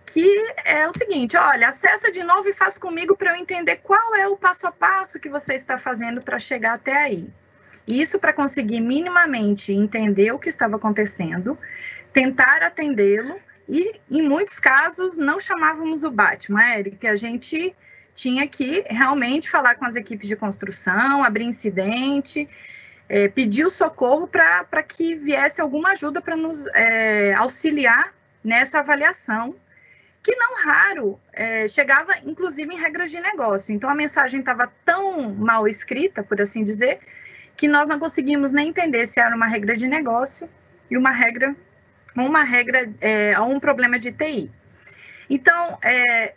[0.05, 0.27] Que
[0.65, 4.27] é o seguinte: olha, acessa de novo e faz comigo para eu entender qual é
[4.27, 7.29] o passo a passo que você está fazendo para chegar até aí.
[7.87, 11.57] Isso para conseguir minimamente entender o que estava acontecendo,
[12.11, 17.75] tentar atendê-lo e, em muitos casos, não chamávamos o Batman, Eric, a gente
[18.15, 22.49] tinha que realmente falar com as equipes de construção, abrir incidente,
[23.09, 29.55] é, pedir o socorro para que viesse alguma ajuda para nos é, auxiliar nessa avaliação,
[30.23, 33.73] que não raro é, chegava, inclusive, em regras de negócio.
[33.73, 36.99] Então, a mensagem estava tão mal escrita, por assim dizer,
[37.55, 40.49] que nós não conseguimos nem entender se era uma regra de negócio
[40.89, 41.55] e uma regra,
[42.25, 44.51] uma regra, é, um problema de TI.
[45.29, 46.33] Então, é,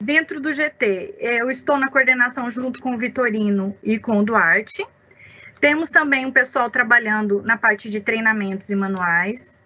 [0.00, 4.86] dentro do GT, eu estou na coordenação junto com o Vitorino e com o Duarte.
[5.60, 9.58] Temos também um pessoal trabalhando na parte de treinamentos e manuais.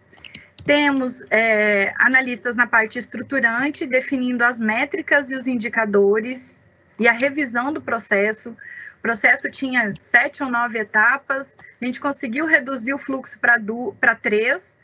[0.64, 6.60] Temos é, analistas na parte estruturante, definindo as métricas e os indicadores
[6.98, 12.44] e a revisão do processo, o processo tinha sete ou nove etapas, a gente conseguiu
[12.44, 14.78] reduzir o fluxo para três,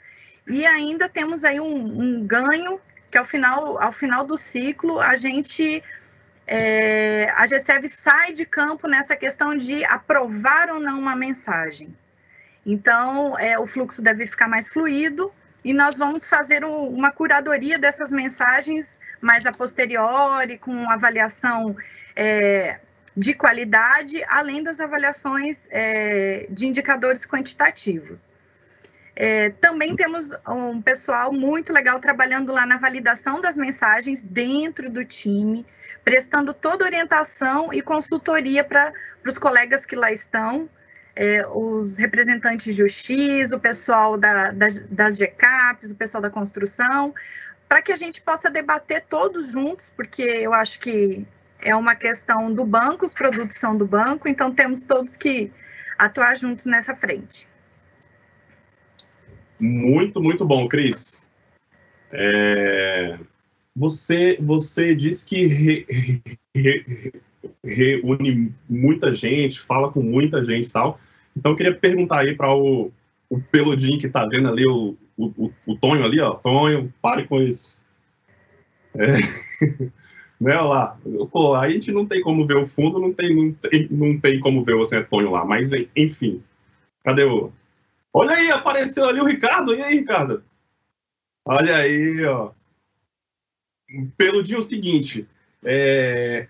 [0.46, 2.80] e ainda temos aí um, um, ganho,
[3.10, 5.82] que ao final, ao final do ciclo, a gente,
[6.46, 11.96] é, a GSEV sai de campo nessa questão de aprovar ou não uma mensagem.
[12.64, 15.32] Então, é, o fluxo deve ficar mais fluido,
[15.64, 21.76] e nós vamos fazer um, uma curadoria dessas mensagens mais a posteriori, com avaliação
[22.14, 22.78] é,
[23.16, 28.32] de qualidade, além das avaliações é, de indicadores quantitativos.
[29.18, 35.06] É, também temos um pessoal muito legal trabalhando lá na validação das mensagens dentro do
[35.06, 35.64] time,
[36.04, 38.92] prestando toda orientação e consultoria para
[39.26, 40.68] os colegas que lá estão,
[41.16, 47.14] é, os representantes de UX, o pessoal da, das, das GCAPs, o pessoal da construção,
[47.66, 51.26] para que a gente possa debater todos juntos, porque eu acho que
[51.58, 55.50] é uma questão do banco, os produtos são do banco, então temos todos que
[55.98, 57.48] atuar juntos nessa frente.
[59.58, 61.26] Muito, muito bom, Cris.
[62.12, 63.18] É...
[63.74, 65.86] Você, você disse que re,
[66.54, 67.12] re,
[67.62, 70.98] reúne muita gente, fala com muita gente e tal.
[71.36, 72.90] Então, eu queria perguntar aí para o,
[73.28, 76.34] o peludinho que está vendo ali, o, o, o, Tonho ali, ó.
[76.34, 77.84] Tonho, pare com isso.
[78.94, 79.18] É.
[80.40, 80.98] né, lá.
[81.30, 84.40] Pô, a gente não tem como ver o fundo, não tem, não tem, não tem
[84.40, 86.42] como ver o Antônio lá, mas enfim.
[87.04, 87.52] Cadê o.
[88.18, 89.74] Olha aí, apareceu ali o Ricardo.
[89.74, 90.42] E aí, Ricardo?
[91.44, 92.50] Olha aí, ó.
[94.16, 95.28] Peludinho é o seguinte,
[95.62, 96.48] é,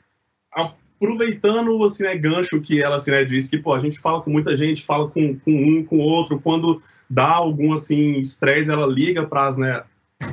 [0.50, 4.30] aproveitando assim, né, gancho que ela assim, né, disse que pô, a gente fala com
[4.30, 9.26] muita gente, fala com, com um, com outro, quando dá algum assim estresse, ela liga
[9.26, 9.82] para as né,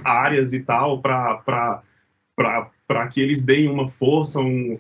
[0.04, 1.82] áreas e tal, para
[3.12, 4.80] que eles deem uma força, um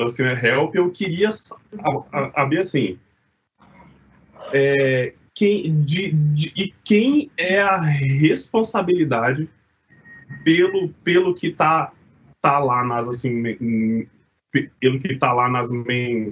[0.00, 2.98] assim, né, help, eu queria saber assim,
[4.52, 9.48] é, quem, de, de, e quem é a responsabilidade
[10.44, 11.92] pelo, pelo que tá,
[12.40, 13.42] tá lá nas assim
[14.78, 16.28] pelo que tá lá nas mensagens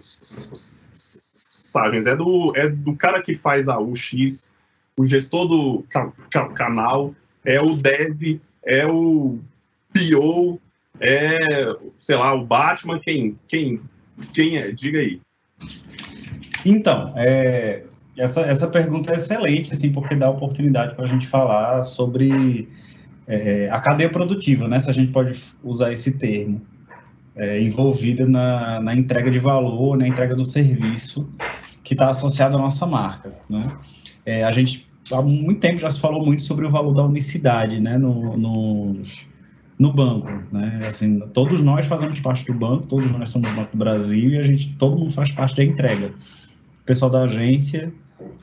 [2.07, 4.55] é do é do cara que faz a UX
[4.97, 5.85] o gestor do
[6.55, 7.13] canal
[7.45, 9.41] é o dev é o
[9.93, 10.61] PO
[11.01, 11.39] é,
[11.99, 13.81] sei lá, o Batman, quem, quem,
[14.33, 14.71] quem é?
[14.71, 15.21] Diga aí.
[16.65, 17.85] Então, é,
[18.17, 22.69] essa, essa pergunta é excelente, assim, porque dá oportunidade para a gente falar sobre
[23.27, 26.61] é, a cadeia produtiva, né, se a gente pode usar esse termo,
[27.35, 31.29] é, envolvida na, na entrega de valor, na entrega do serviço
[31.83, 33.67] que está associado à nossa marca, né?
[34.25, 37.81] É, a gente, há muito tempo já se falou muito sobre o valor da unicidade,
[37.81, 39.27] né, no, nos,
[39.79, 40.85] no banco, né?
[40.87, 44.39] Assim, todos nós fazemos parte do banco, todos nós somos do Banco do Brasil e
[44.39, 46.09] a gente, todo mundo faz parte da entrega.
[46.09, 47.93] O pessoal da agência,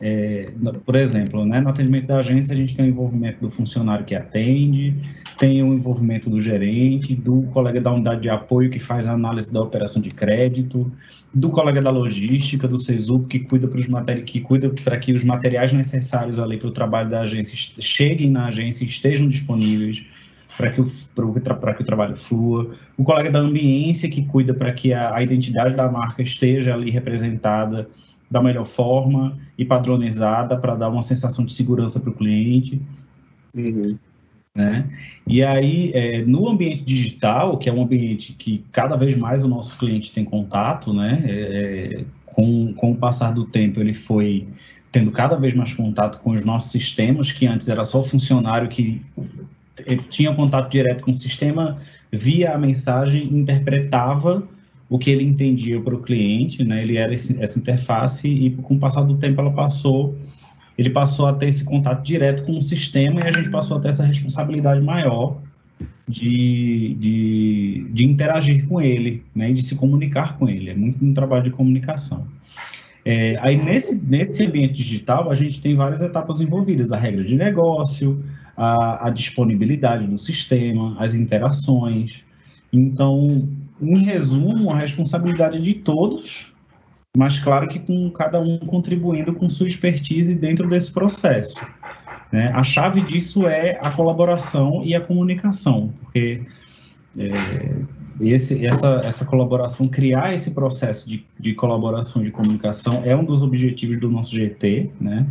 [0.01, 0.45] é,
[0.85, 4.15] por exemplo, né, no atendimento da agência a gente tem o envolvimento do funcionário que
[4.15, 4.95] atende,
[5.37, 9.51] tem o envolvimento do gerente, do colega da unidade de apoio que faz a análise
[9.51, 10.91] da operação de crédito,
[11.33, 15.71] do colega da logística, do CESUP que cuida para que cuida para que os materiais
[15.71, 20.03] necessários ali para o trabalho da agência cheguem na agência e estejam disponíveis
[20.57, 24.91] para que, o, que o trabalho flua, o colega da ambiência que cuida para que
[24.91, 27.87] a, a identidade da marca esteja ali representada
[28.29, 32.81] da melhor forma e padronizada para dar uma sensação de segurança para o cliente.
[33.55, 33.97] Uhum.
[34.55, 34.85] Né?
[35.27, 39.47] E aí, é, no ambiente digital, que é um ambiente que cada vez mais o
[39.47, 41.23] nosso cliente tem contato, né?
[41.25, 44.47] É, com, com o passar do tempo, ele foi
[44.91, 48.69] tendo cada vez mais contato com os nossos sistemas, que antes era só o funcionário
[48.69, 49.01] que
[50.09, 51.77] tinha contato direto com o sistema,
[52.11, 54.43] via a mensagem, interpretava
[54.89, 56.81] o que ele entendia para o cliente, né?
[56.81, 60.17] Ele era esse, essa interface e com o passar do tempo ela passou,
[60.77, 63.79] ele passou a ter esse contato direto com o sistema e a gente passou a
[63.79, 65.37] ter essa responsabilidade maior
[66.07, 69.51] de, de, de interagir com ele, né?
[69.51, 70.71] E de se comunicar com ele.
[70.71, 72.25] É muito um trabalho de comunicação.
[73.05, 77.35] É, aí nesse, nesse ambiente digital a gente tem várias etapas envolvidas: a regra de
[77.35, 78.23] negócio,
[78.57, 82.21] a, a disponibilidade do sistema, as interações.
[82.73, 83.47] Então,
[83.81, 86.51] em resumo, a responsabilidade de todos,
[87.17, 91.65] mas claro que com cada um contribuindo com sua expertise dentro desse processo.
[92.31, 92.51] Né?
[92.53, 96.41] A chave disso é a colaboração e a comunicação, porque
[97.17, 97.75] é,
[98.21, 103.41] esse, essa, essa colaboração, criar esse processo de, de colaboração de comunicação é um dos
[103.41, 105.25] objetivos do nosso GT, né?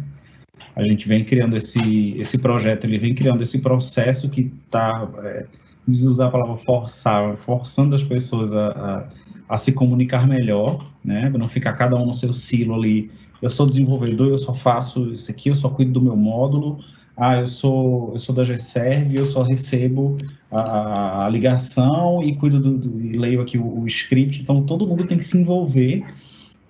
[0.75, 5.47] A gente vem criando esse, esse projeto, ele vem criando esse processo que está é,
[5.89, 9.09] usar a palavra forçar, forçando as pessoas a, a,
[9.49, 11.31] a se comunicar melhor, né?
[11.31, 13.11] Não ficar cada um no seu silo ali.
[13.41, 16.79] Eu sou desenvolvedor, eu só faço isso aqui, eu só cuido do meu módulo.
[17.17, 20.19] Ah, eu sou, eu sou da GServe, eu só recebo
[20.53, 24.41] a, a ligação e cuido do, do e leio aqui o, o script.
[24.41, 26.05] Então, todo mundo tem que se envolver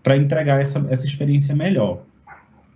[0.02, 2.00] para entregar essa, essa experiência melhor.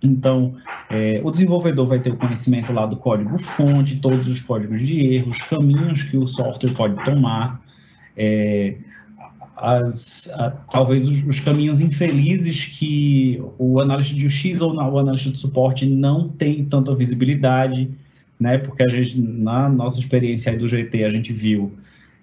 [0.03, 0.55] Então,
[0.89, 5.31] é, o desenvolvedor vai ter o conhecimento lá do código-fonte, todos os códigos de erro,
[5.31, 7.61] os caminhos que o software pode tomar,
[8.17, 8.75] é,
[9.55, 15.31] as, a, talvez os, os, caminhos infelizes que o analista de UX ou o analista
[15.31, 17.89] de suporte não tem tanta visibilidade,
[18.37, 18.57] né?
[18.57, 21.71] Porque a gente, na nossa experiência aí do GT, a gente viu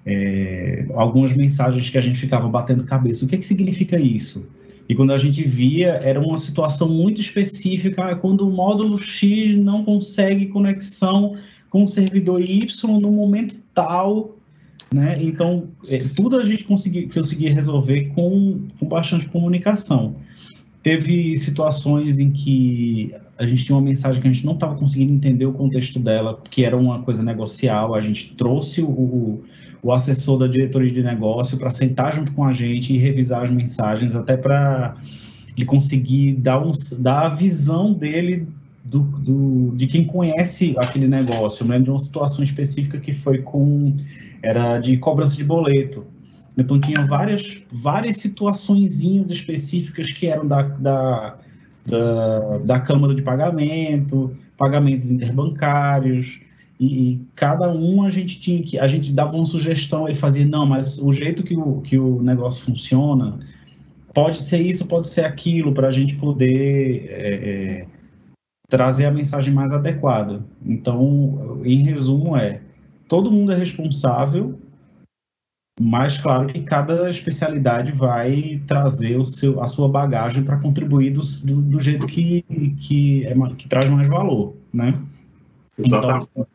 [0.05, 3.25] é, algumas mensagens que a gente ficava batendo cabeça.
[3.25, 4.47] O que, é que significa isso?
[4.91, 9.85] E quando a gente via, era uma situação muito específica, quando o módulo X não
[9.85, 11.37] consegue conexão
[11.71, 14.37] com o servidor Y no momento tal,
[14.93, 15.17] né?
[15.23, 20.17] Então, é, tudo a gente consegui, consegui resolver com, com bastante comunicação.
[20.83, 25.13] Teve situações em que a gente tinha uma mensagem que a gente não estava conseguindo
[25.13, 29.41] entender o contexto dela, que era uma coisa negocial, a gente trouxe o
[29.89, 34.15] assessor da diretoria de negócio para sentar junto com a gente e revisar as mensagens,
[34.15, 34.97] até para
[35.57, 38.47] ele conseguir dar, um, dar a visão dele
[38.85, 41.65] do, do, de quem conhece aquele negócio.
[41.65, 43.97] Eu lembro de uma situação específica que foi com
[44.43, 46.07] era de cobrança de boleto.
[46.57, 51.39] Então tinha várias várias situações específicas que eram da, da,
[51.87, 56.41] da, da Câmara de Pagamento, pagamentos interbancários,
[56.81, 60.47] e, e, cada um a gente tinha que a gente dava uma sugestão ele fazia
[60.47, 63.39] não mas o jeito que o, que o negócio funciona
[64.15, 67.87] pode ser isso pode ser aquilo para a gente poder é, é,
[68.69, 72.61] trazer a mensagem mais adequada então em resumo é
[73.07, 74.59] todo mundo é responsável
[75.83, 81.21] mas claro que cada especialidade vai trazer o seu, a sua bagagem para contribuir do,
[81.43, 82.43] do, do, jeito que,
[82.79, 85.01] que, é, que traz mais valor, né?
[85.79, 86.29] Exatamente.
[86.33, 86.47] Então,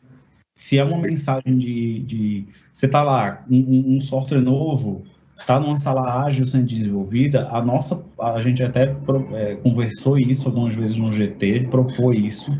[0.55, 5.03] se é uma mensagem de, de você está lá, um, um, software novo,
[5.35, 8.95] está numa sala ágil sendo desenvolvida, a nossa, a gente até
[9.33, 12.57] é, conversou isso algumas vezes no GT, propôs isso,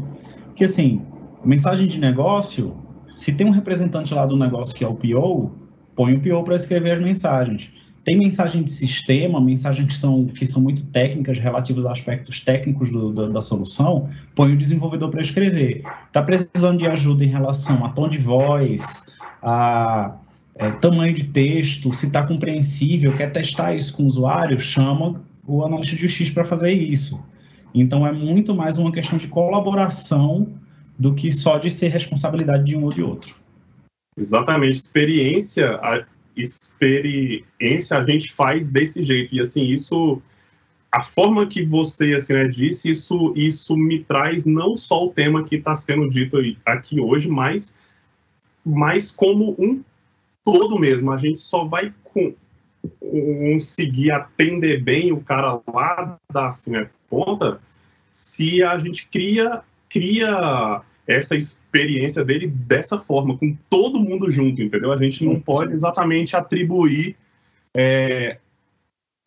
[0.56, 1.02] que assim,
[1.44, 2.76] mensagem de negócio,
[3.16, 5.52] se tem um representante lá do negócio que é o PO,
[5.96, 7.72] põe o PO para escrever as mensagens.
[8.06, 12.92] Tem mensagem de sistema, mensagens que são, que são muito técnicas, relativas a aspectos técnicos
[12.92, 15.84] do, da, da, solução, põe o desenvolvedor para escrever.
[16.06, 19.04] Está precisando de ajuda em relação a tom de voz,
[19.42, 20.16] a
[20.54, 25.66] é, tamanho de texto, se está compreensível, quer testar isso com o usuário, chama o
[25.66, 27.20] analista de UX para fazer isso.
[27.74, 30.54] Então, é muito mais uma questão de colaboração
[30.98, 33.36] do que só de ser responsabilidade de um ou de outro.
[34.16, 34.78] Exatamente.
[34.78, 35.80] Experiência,
[36.36, 39.36] experiência a gente faz desse jeito.
[39.36, 40.22] E assim, isso
[40.92, 45.44] a forma que você assim, né, disse, isso, isso me traz não só o tema
[45.44, 47.82] que está sendo dito aqui hoje, mas,
[48.66, 49.84] mas como um
[50.44, 51.12] todo mesmo.
[51.12, 52.34] A gente só vai com,
[53.00, 57.60] conseguir atender bem o cara lá da assim, né, ponta
[58.16, 64.92] se a gente cria, cria essa experiência dele dessa forma, com todo mundo junto, entendeu?
[64.92, 67.16] A gente não pode exatamente atribuir
[67.76, 68.38] é,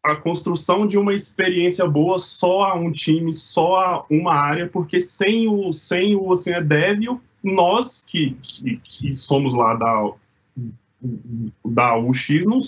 [0.02, 5.00] a construção de uma experiência boa só a um time, só a uma área, porque
[5.00, 10.12] sem o, sem o assim, é dev, nós que, que, que, somos lá da,
[11.64, 12.58] da UX não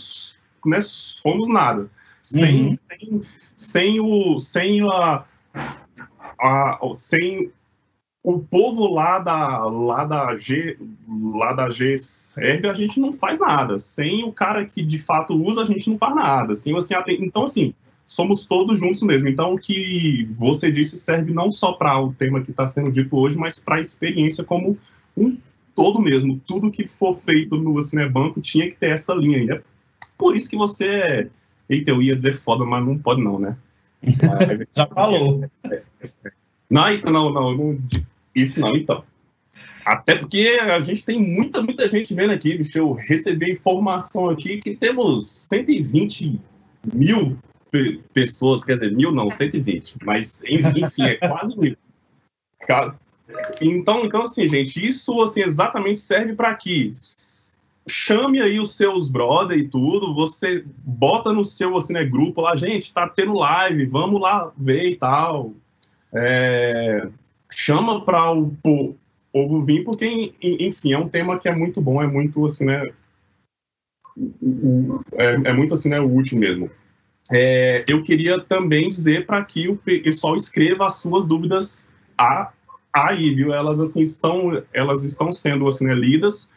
[0.66, 1.90] né, somos nada.
[2.22, 2.72] Sem, uhum.
[2.72, 3.22] sem,
[3.56, 5.24] sem, o, sem a,
[6.38, 7.50] a, sem
[8.22, 10.78] o povo lá da, lá da G,
[11.34, 13.78] lá da G serve, a gente não faz nada.
[13.78, 16.52] Sem o cara que de fato usa, a gente não faz nada.
[16.52, 19.28] Assim, assim, então, assim, somos todos juntos mesmo.
[19.28, 23.16] Então, o que você disse serve não só para o tema que está sendo dito
[23.16, 24.76] hoje, mas para a experiência como
[25.16, 25.38] um
[25.74, 26.38] todo mesmo.
[26.46, 29.54] Tudo que for feito no Cinebanco tinha que ter essa linha ainda.
[29.54, 29.62] É
[30.18, 31.28] por isso que você é.
[31.70, 33.56] Eita, eu ia dizer foda, mas não pode não, né?
[34.76, 35.48] Já falou.
[35.64, 36.30] É, é, é.
[36.68, 37.78] Não, então, não, não,
[38.34, 39.04] isso não, então.
[39.84, 42.78] Até porque a gente tem muita, muita gente vendo aqui, bicho.
[42.78, 46.40] Eu recebi informação aqui que temos 120
[46.94, 47.36] mil
[47.70, 51.76] pe pessoas, quer dizer, mil não, 120, mas enfim, é quase mil.
[53.60, 56.92] Então, então, assim, gente, isso assim, exatamente serve para aqui.
[57.88, 62.54] Chame aí os seus brother e tudo, você bota no seu assim, né, grupo lá,
[62.56, 65.52] gente, tá tendo live, vamos lá ver e tal.
[66.12, 67.08] É,
[67.50, 68.96] chama para o
[69.32, 72.90] povo vir, porque, enfim, é um tema que é muito bom, é muito, assim, né,
[75.12, 76.70] é, é muito, assim, né, útil mesmo.
[77.30, 82.52] É, eu queria também dizer para que o pessoal escreva as suas dúvidas a,
[82.92, 83.54] aí, viu?
[83.54, 86.50] Elas, assim, estão, elas estão sendo, assim, né, lidas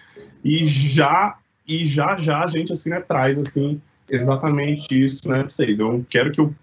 [0.43, 1.37] e já,
[1.67, 3.79] e já, já a gente, assim, né, traz, assim,
[4.09, 5.79] exatamente isso, né, para vocês.
[5.79, 6.53] Eu quero que o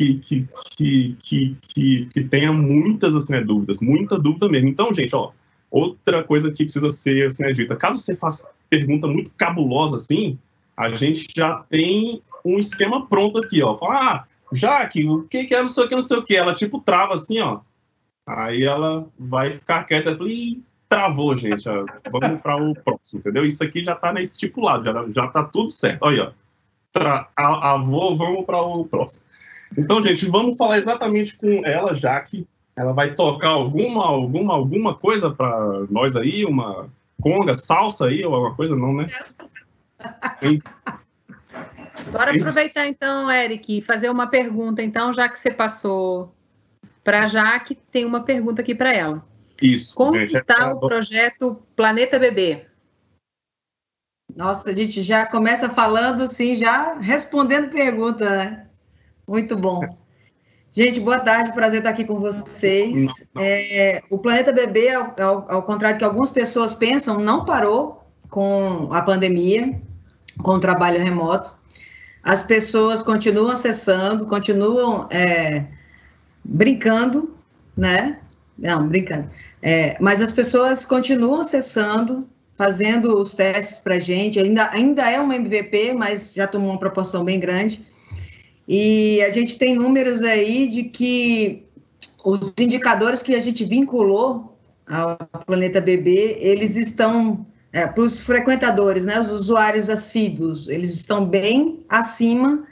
[0.00, 4.68] que, que, que, que, que, tenha muitas assim, né, dúvidas, muita dúvida mesmo.
[4.68, 5.32] Então, gente, ó,
[5.70, 10.38] outra coisa que precisa ser assim, né, dita, caso você faça pergunta muito cabulosa assim,
[10.74, 13.76] a gente já tem um esquema pronto aqui, ó.
[13.76, 16.34] Fala, ah, Jaque, o que, é não sei o que, não sei o que.
[16.34, 17.60] Ela tipo trava assim, ó.
[18.26, 21.68] Aí ela vai ficar quieta e fala, Ih, travou, gente.
[21.68, 21.84] Ó.
[22.10, 23.44] Vamos para o próximo, entendeu?
[23.44, 26.02] Isso aqui já tá estipulado, já, já tá tudo certo.
[26.02, 26.32] Olha, ó.
[26.92, 29.22] Tra avô, vamos para o próximo.
[29.76, 32.46] Então, gente, vamos falar exatamente com ela, já que
[32.76, 36.88] ela vai tocar alguma, alguma, alguma coisa para nós aí, uma
[37.20, 39.08] conga, salsa aí, ou alguma coisa, não, né?
[40.38, 40.60] Sim.
[42.10, 44.82] Bora aproveitar então, Eric, e fazer uma pergunta.
[44.82, 46.32] Então, já que você passou
[47.04, 49.24] para a Jaque, tem uma pergunta aqui para ela.
[49.60, 49.94] Isso.
[49.94, 50.72] Como gente, está é...
[50.72, 52.66] o projeto Planeta Bebê?
[54.34, 58.66] Nossa, a gente já começa falando, sim, já respondendo pergunta, né?
[59.30, 59.80] Muito bom.
[60.72, 63.28] Gente, boa tarde, prazer estar aqui com vocês.
[63.38, 65.14] É, o Planeta Bebê, ao,
[65.48, 69.80] ao, contrário do que algumas pessoas pensam, não parou com a pandemia,
[70.42, 71.56] com o trabalho remoto.
[72.24, 75.64] As pessoas continuam acessando, continuam é,
[76.44, 77.32] brincando,
[77.76, 78.18] né?
[78.58, 79.30] Não, brincando.
[79.62, 82.28] É, mas as pessoas continuam acessando,
[82.58, 84.40] fazendo os testes para a gente.
[84.40, 87.88] Ainda, ainda é uma MVP, mas já tomou uma proporção bem grande.
[88.72, 91.66] E a gente tem números aí de que
[92.24, 94.56] os indicadores que a gente vinculou
[94.86, 101.24] ao Planeta Bebê, eles estão, é, para os frequentadores, né, os usuários assíduos, eles estão
[101.24, 102.64] bem acima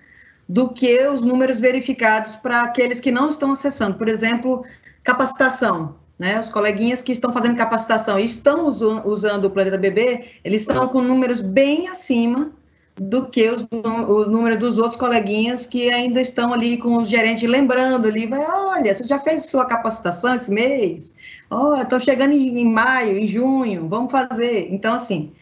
[0.49, 3.99] do que os números verificados para aqueles que não estão acessando.
[3.99, 4.65] Por exemplo,
[5.03, 5.97] capacitação.
[6.17, 10.87] Né, os coleguinhas que estão fazendo capacitação e estão usando o Planeta Bebê, eles estão
[10.87, 12.53] com números bem acima
[13.01, 17.49] do que os, o número dos outros coleguinhas que ainda estão ali com os gerentes
[17.49, 21.15] lembrando ali, vai, olha, você já fez sua capacitação esse mês?
[21.51, 24.69] Oh, estou chegando em, em, maio, em junho, vamos fazer.
[24.73, 25.33] Então, assim,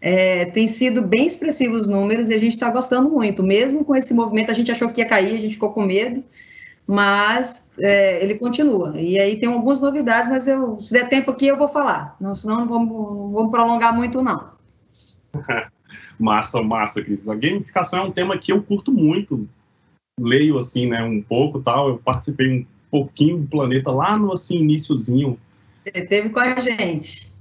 [0.00, 3.42] é, tem sido bem expressivos os números e a gente está gostando muito.
[3.42, 6.22] Mesmo com esse movimento, a gente achou que ia cair, a gente ficou com medo,
[6.86, 8.92] mas é, ele continua.
[8.96, 12.16] E aí tem algumas novidades, mas eu, se der tempo aqui, eu vou falar.
[12.20, 14.50] Não, senão não vamos, não vamos prolongar muito, não.
[16.20, 17.28] Massa, massa, Cris.
[17.30, 19.48] A gamificação é um tema que eu curto muito.
[20.20, 21.88] Leio, assim, né, um pouco tal.
[21.88, 25.38] Eu participei um pouquinho do Planeta lá no, assim, iníciozinho.
[25.82, 27.32] Você teve com a gente.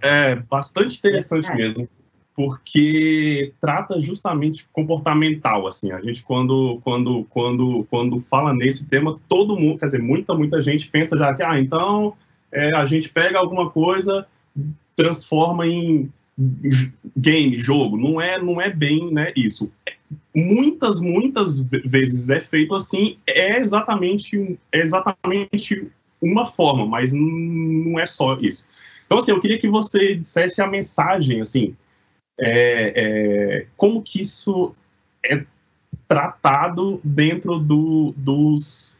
[0.00, 1.54] É, bastante interessante é.
[1.56, 1.88] mesmo.
[2.36, 5.90] Porque trata justamente comportamental, assim.
[5.90, 10.60] A gente, quando, quando, quando, quando fala nesse tema, todo mundo, quer dizer, muita, muita
[10.60, 12.14] gente pensa já que, ah, então,
[12.52, 14.24] é, a gente pega alguma coisa,
[14.94, 16.08] transforma em
[17.16, 19.70] game, jogo, não é, não é bem né, isso.
[20.34, 25.90] Muitas, muitas vezes é feito assim, é exatamente, é exatamente
[26.22, 28.66] uma forma, mas não é só isso.
[29.04, 31.74] Então, assim, eu queria que você dissesse a mensagem, assim,
[32.38, 34.74] é, é, como que isso
[35.24, 35.44] é
[36.06, 38.97] tratado dentro do, dos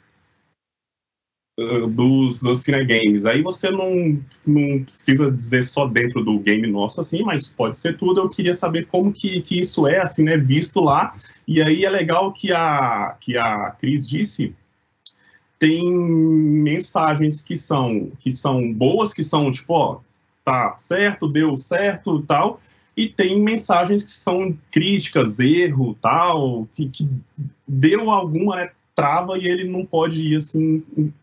[1.89, 3.27] dos, dos cinegames.
[3.27, 7.97] Aí você não, não precisa dizer só dentro do game nosso, assim, mas pode ser
[7.97, 8.21] tudo.
[8.21, 11.15] Eu queria saber como que, que isso é, assim, né, visto lá.
[11.47, 14.55] E aí é legal que a, que a Cris disse
[15.59, 20.01] tem mensagens que são que são boas, que são tipo, ó,
[20.45, 22.61] tá certo, deu certo, tal,
[22.97, 27.09] e tem mensagens que são críticas, erro, tal, que, que
[27.67, 31.15] deu alguma né, trava e ele não pode ir assim em,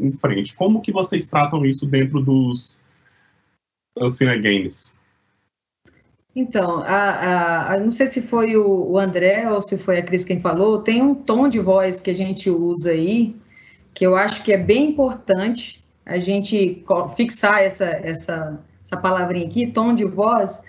[0.00, 0.56] em, frente.
[0.56, 2.82] Como que vocês tratam isso dentro dos
[4.08, 4.96] Cine Games?
[6.34, 10.24] Então, a, a, não sei se foi o, o, André ou se foi a Cris
[10.24, 13.36] quem falou, tem um tom de voz que a gente usa aí,
[13.92, 16.82] que eu acho que é bem importante a gente
[17.14, 20.62] fixar essa, essa, essa palavrinha aqui, tom de voz,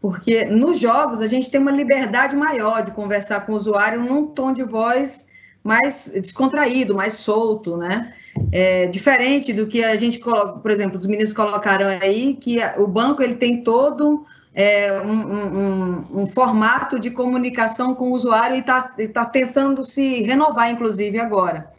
[0.00, 4.28] porque nos jogos a gente tem uma liberdade maior de conversar com o usuário num
[4.28, 5.28] tom de voz
[5.62, 8.14] mais descontraído, mais solto, né?
[8.50, 12.86] É, diferente do que a gente coloca, por exemplo, os meninos colocaram aí que o
[12.86, 18.60] banco ele tem todo é, um, um, um, formato de comunicação com o usuário e
[18.60, 18.80] está
[19.12, 21.70] tá tentando se renovar, inclusive, agora.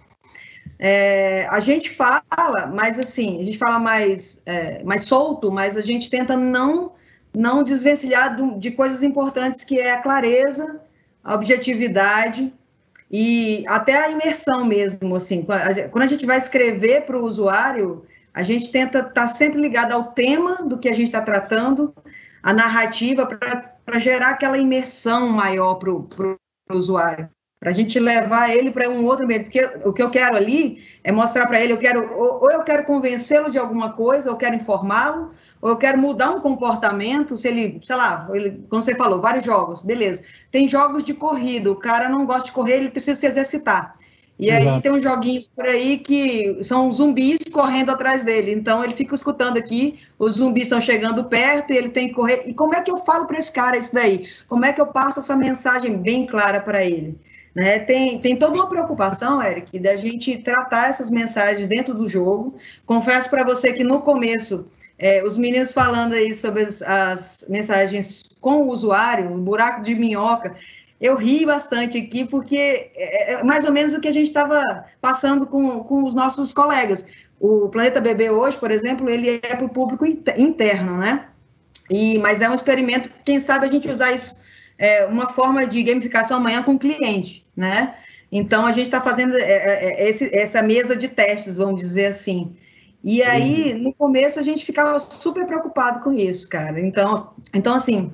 [0.79, 5.81] É, a gente fala, mas assim, a gente fala mais, é, mais solto, mas a
[5.81, 6.93] gente tenta não,
[7.35, 10.81] não desvencilhar de coisas importantes que é a clareza,
[11.23, 12.51] a objetividade
[13.11, 15.45] e até a imersão mesmo, assim,
[15.91, 19.91] quando a gente vai escrever para o usuário, a gente tenta estar tá sempre ligado
[19.91, 21.93] ao tema do que a gente está tratando,
[22.41, 26.37] a narrativa, para gerar aquela imersão maior para o
[26.69, 27.29] usuário
[27.61, 30.83] para a gente levar ele para um outro meio, porque o que eu quero ali
[31.03, 34.33] é mostrar para ele, eu quero ou, ou eu quero convencê-lo de alguma coisa, ou
[34.33, 35.29] eu quero informá-lo,
[35.61, 39.45] ou eu quero mudar um comportamento, se ele, sei lá, ele, como você falou, vários
[39.45, 40.23] jogos, beleza.
[40.49, 43.95] Tem jogos de corrida, o cara não gosta de correr, ele precisa se exercitar.
[44.39, 44.67] E Exato.
[44.67, 48.51] aí tem uns joguinhos por aí que são zumbis correndo atrás dele.
[48.53, 52.41] Então ele fica escutando aqui, os zumbis estão chegando perto e ele tem que correr.
[52.47, 54.27] E como é que eu falo para esse cara isso daí?
[54.47, 57.19] Como é que eu passo essa mensagem bem clara para ele?
[57.53, 57.79] Né?
[57.79, 62.55] Tem, tem toda uma preocupação, Eric, da gente tratar essas mensagens dentro do jogo.
[62.85, 64.65] Confesso para você que no começo,
[64.97, 69.93] é, os meninos falando aí sobre as, as, mensagens com o usuário, o buraco de
[69.95, 70.55] minhoca,
[70.99, 74.85] eu ri bastante aqui, porque é, é mais ou menos o que a gente estava
[75.01, 77.03] passando com, com os nossos colegas.
[77.39, 81.27] O Planeta Bebê hoje, por exemplo, ele é para o público interno, né?
[81.89, 84.35] E, mas é um experimento, quem sabe a gente usar isso
[84.81, 87.93] é, uma forma de gamificação amanhã com o cliente, né?
[88.31, 92.07] Então, a gente está fazendo é, é, é, esse, essa mesa de testes, vamos dizer
[92.07, 92.55] assim.
[93.03, 93.83] E aí, uhum.
[93.83, 96.79] no começo, a gente ficava super preocupado com isso, cara.
[96.79, 98.11] Então, então assim,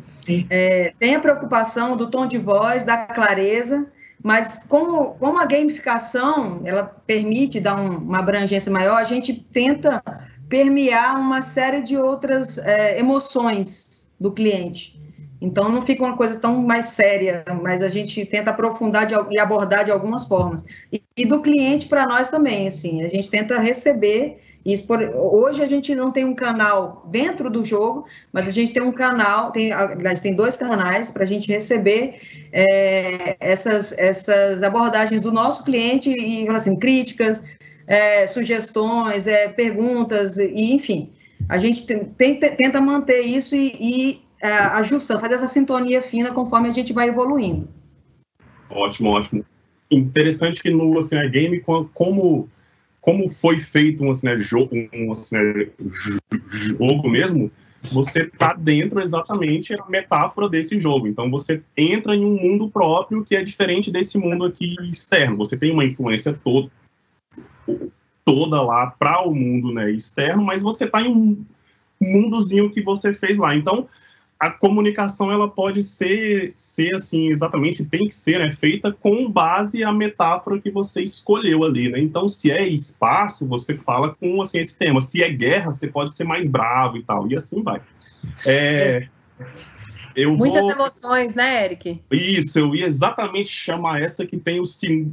[0.49, 3.89] é, tem a preocupação do tom de voz, da clareza,
[4.22, 10.03] mas como, como a gamificação, ela permite dar um, uma abrangência maior, a gente tenta
[10.49, 14.97] permear uma série de outras é, emoções do cliente.
[15.39, 19.39] Então não fica uma coisa tão mais séria, mas a gente tenta aprofundar de, e
[19.39, 20.63] abordar de algumas formas.
[20.91, 24.85] E, e do cliente para nós também, assim, a gente tenta receber isso.
[24.85, 28.81] Por, hoje a gente não tem um canal dentro do jogo, mas a gente tem
[28.81, 32.19] um canal, tem, aliás, tem dois canais para a gente receber
[32.51, 37.41] é, essas, essas abordagens do nosso cliente e assim, críticas,
[37.85, 41.13] é, sugestões, é, perguntas, e enfim.
[41.47, 46.31] A gente tem, tem, tenta manter isso e, e é, ajustando, fazer essa sintonia fina
[46.31, 47.67] conforme a gente vai evoluindo.
[48.69, 49.45] Ótimo, ótimo.
[49.89, 51.59] Interessante que no assim, game,
[51.93, 52.49] como,
[52.99, 55.38] como foi feito um, assim, jogo, um assim,
[56.77, 57.49] jogo mesmo,
[57.91, 61.07] você está dentro exatamente da metáfora desse jogo.
[61.07, 65.38] Então você entra em um mundo próprio que é diferente desse mundo aqui externo.
[65.38, 66.69] Você tem uma influência toda,
[68.25, 71.45] toda lá para o mundo né, externo, mas você está em um
[72.01, 73.55] mundozinho que você fez lá.
[73.55, 73.88] Então
[74.39, 79.83] a comunicação ela pode ser, ser assim, exatamente, tem que ser né, feita com base
[79.83, 81.99] a metáfora que você escolheu ali, né?
[81.99, 85.01] Então, se é espaço, você fala com assim, esse tema.
[85.01, 87.81] Se é guerra, você pode ser mais bravo e tal, e assim vai.
[88.45, 89.07] É,
[90.25, 90.71] Muitas vou...
[90.71, 92.01] emoções, né, Eric?
[92.11, 94.63] Isso, eu ia exatamente chamar essa que tem o,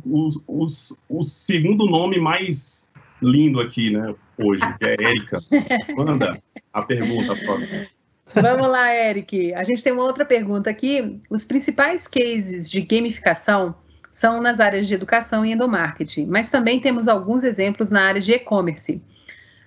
[0.07, 0.65] o, o,
[1.09, 2.91] o segundo nome mais
[3.23, 5.39] lindo aqui, né, hoje, que é Érica.
[5.95, 7.87] Manda a pergunta próxima.
[8.35, 9.55] Vamos lá, Eric.
[9.55, 11.21] A gente tem uma outra pergunta aqui.
[11.31, 13.75] Os principais cases de gamificação
[14.11, 18.33] são nas áreas de educação e endomarketing, mas também temos alguns exemplos na área de
[18.33, 19.03] e-commerce.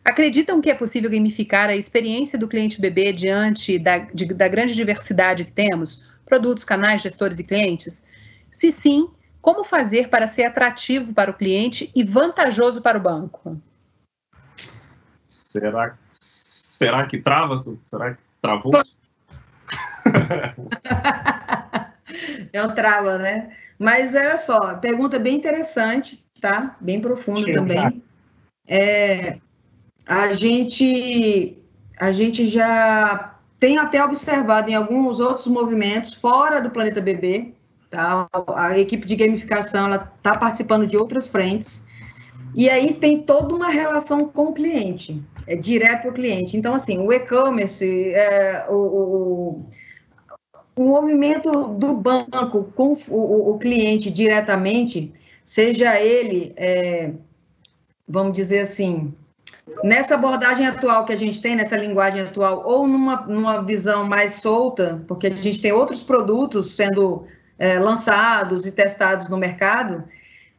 [0.04, 4.74] Acreditam que é possível gamificar a experiência do cliente bebê diante da, de, da grande
[4.74, 6.04] diversidade que temos?
[6.26, 8.06] Produtos, canais, gestores e clientes?
[8.50, 9.10] Se sim,
[9.42, 13.62] como fazer para ser atrativo para o cliente e vantajoso para o banco?
[15.26, 17.58] Será, será que trava?
[17.86, 18.74] Será que Travou?
[22.54, 23.52] é um trava, né?
[23.78, 26.26] Mas olha só, pergunta bem interessante.
[26.42, 26.76] tá?
[26.80, 28.02] Bem profundo Sim, também.
[28.68, 29.38] É,
[30.06, 31.58] a gente
[32.00, 37.54] a gente já tem até observado em alguns outros movimentos fora do Planeta Bebê,
[37.90, 38.28] tá?
[38.56, 41.87] A equipe de gamificação ela está participando de outras frentes
[42.58, 46.58] e aí tem toda uma relação com o cliente, é direto para o cliente.
[46.58, 49.66] Então assim, o e-commerce, é, o, o,
[50.76, 55.14] o, movimento do banco com o, o cliente diretamente,
[55.46, 57.12] seja ele, é,
[58.08, 59.14] vamos dizer assim,
[59.84, 64.36] Nessa abordagem atual que a gente tem, nessa linguagem atual, ou numa, numa visão mais
[64.36, 67.26] solta, porque a gente tem outros produtos sendo
[67.60, 70.06] é, lançados e testados no mercado,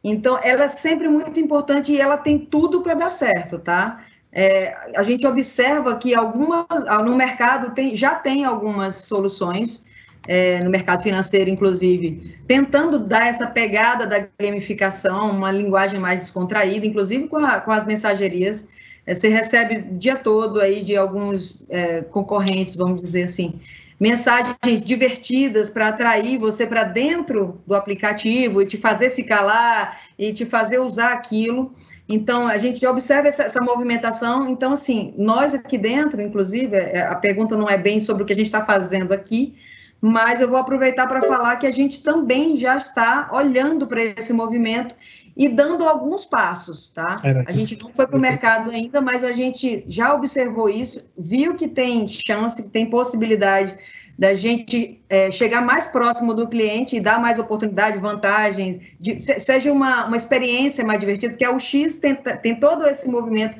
[0.03, 4.03] então ela é sempre muito importante e ela tem tudo para dar certo, tá?
[4.31, 6.65] É, a gente observa que algumas
[7.03, 9.83] no mercado tem, já tem algumas soluções
[10.27, 16.85] é, no mercado financeiro, inclusive, tentando dar essa pegada da gamificação, uma linguagem mais descontraída,
[16.85, 18.67] inclusive com, a, com as mensagerias.
[19.05, 23.59] É, você recebe o dia todo aí de alguns é, concorrentes, vamos dizer assim,
[23.99, 30.31] mensagens divertidas para atrair você para dentro do aplicativo e te fazer ficar lá e
[30.31, 31.73] te fazer usar aquilo.
[32.07, 34.49] Então, a gente já observa essa, essa, movimentação.
[34.49, 38.33] Então, assim, nós aqui dentro, inclusive, é, a pergunta não é bem sobre o que
[38.33, 39.55] a gente está fazendo aqui,
[40.01, 44.33] mas eu vou aproveitar para falar que a gente também já está olhando para esse
[44.33, 44.95] movimento
[45.39, 47.21] e dando alguns passos, tá?
[47.47, 51.55] a gente não foi para o mercado ainda, mas a gente já observou isso, viu
[51.55, 53.73] que tem chance, que tem possibilidade
[54.17, 59.71] da gente é, chegar mais próximo do cliente e dar mais oportunidade, vantagens, de, seja
[59.71, 63.57] uma, uma experiência mais divertida, porque a UX tem, tem todo esse movimento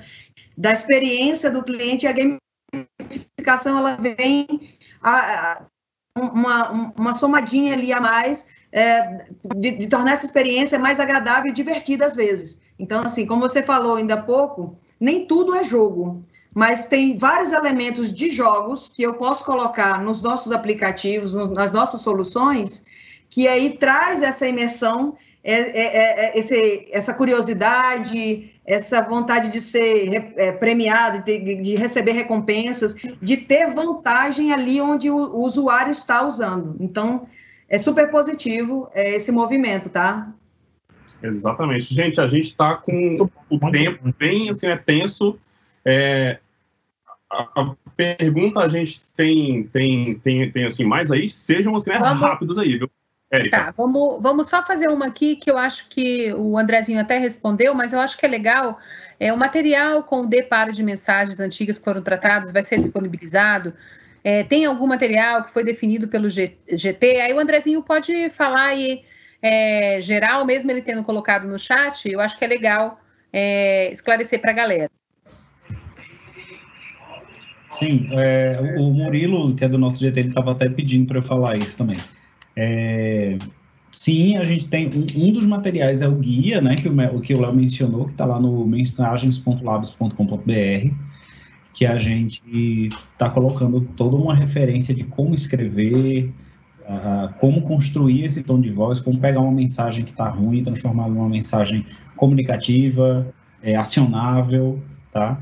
[0.57, 2.39] da experiência do cliente e a
[3.07, 4.45] gamificação ela vem
[5.01, 5.65] a, a,
[6.13, 11.53] uma, uma somadinha ali a mais é, de, de, tornar essa experiência mais agradável e
[11.53, 12.59] divertida às vezes.
[12.77, 17.51] Então, assim, como você falou ainda há pouco, nem tudo é jogo, mas tem vários
[17.51, 22.85] elementos de jogos que eu posso colocar nos nossos aplicativos, no, nas nossas soluções,
[23.29, 29.61] que aí traz essa imersão, é, é, é, é esse, essa curiosidade, essa vontade de
[29.61, 35.91] ser é, premiado, de, de, receber recompensas, de ter vantagem ali onde o, o usuário
[35.91, 36.75] está usando.
[36.79, 37.27] Então,
[37.69, 40.33] é super positivo é, esse movimento, tá?
[41.21, 41.93] Exatamente.
[41.93, 45.37] Gente, a gente está com o tempo bem assim, é tenso.
[45.85, 46.39] É,
[47.31, 52.21] a, pergunta a gente tem, tem, tem, tem assim, mais aí, sejam assim, né, vamos,
[52.21, 52.89] rápidos aí, viu?
[53.31, 53.65] Érica.
[53.65, 57.75] Tá, vamos, vamos só fazer uma aqui que eu acho que o Andrezinho até respondeu,
[57.75, 58.79] mas eu acho que é legal.
[59.19, 63.73] É, o material com o deparo de mensagens antigas que foram tratadas vai ser disponibilizado
[64.23, 67.21] é, tem algum material que foi definido pelo GT?
[67.21, 69.01] Aí o Andrezinho pode falar aí,
[69.41, 72.99] é, geral, mesmo ele tendo colocado no chat, eu acho que é legal
[73.31, 74.91] é, esclarecer para a galera.
[77.71, 81.23] Sim, é, o Murilo, que é do nosso GT, ele estava até pedindo para eu
[81.23, 81.99] falar isso também.
[82.55, 83.37] É,
[83.89, 87.53] sim, a gente tem um, um, dos materiais é o guia, né, que o Léo
[87.53, 91.08] mencionou, que está lá no mensagens.labs.com.br
[91.79, 92.41] que a gente
[93.13, 96.29] está colocando toda uma referência de como escrever,
[96.81, 100.61] uh, como construir esse tom de voz, como pegar uma mensagem que está ruim e
[100.61, 101.85] transformar numa mensagem
[102.17, 104.77] comunicativa, é, acionável,
[105.09, 105.41] tá?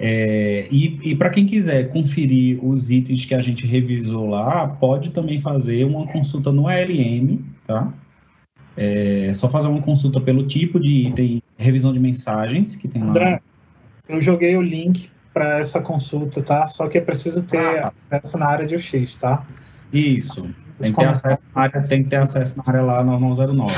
[0.00, 5.10] É, e, e para quem quiser conferir os itens que a gente revisou lá, pode
[5.10, 7.92] também fazer uma consulta no ALM, tá?
[8.74, 13.10] É só fazer uma consulta pelo tipo de item, revisão de mensagens que tem lá.
[13.10, 13.40] André,
[14.08, 16.66] eu joguei o link para essa consulta, tá?
[16.68, 17.92] Só que é preciso ter ah, tá.
[18.12, 19.44] acesso na área de UX, tá?
[19.92, 20.48] Isso.
[20.80, 23.74] Tem que, ter acesso na área, tem que ter acesso na área lá no 09.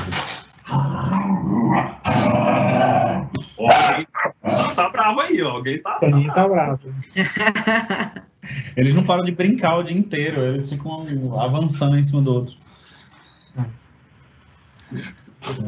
[3.59, 4.07] Alguém
[4.77, 5.53] tá bravo aí, ó.
[5.53, 6.81] Alguém tá, tá, tá bravo.
[8.77, 11.05] Eles não param de brincar o dia inteiro, eles ficam
[11.41, 12.57] avançando em cima do outro.
[13.59, 13.65] É.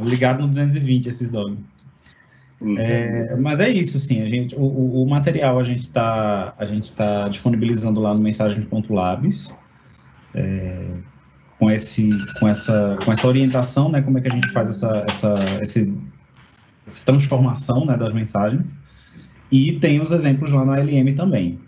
[0.04, 1.58] Ligado no 220 esses dogs.
[2.76, 4.22] É, mas é isso, sim.
[4.22, 9.54] A gente, o, o material a gente está a gente tá disponibilizando lá no mensagens.labs
[10.34, 10.86] é,
[11.58, 14.02] com esse com essa com essa orientação, né?
[14.02, 15.94] Como é que a gente faz essa essa esse,
[16.86, 18.76] essa transformação, né, das mensagens.
[19.50, 21.60] E tem os exemplos lá no LM também.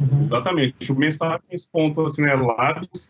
[0.00, 0.20] Uhum.
[0.20, 0.90] Exatamente.
[0.90, 2.32] O mensagens.labs, assim, né,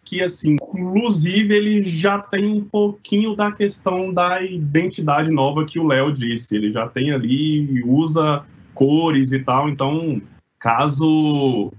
[0.05, 5.86] que, assim, inclusive, ele já tem um pouquinho da questão da identidade nova que o
[5.86, 6.57] Léo disse.
[6.57, 9.68] Ele já tem ali, usa cores e tal.
[9.68, 10.20] Então,
[10.59, 11.72] caso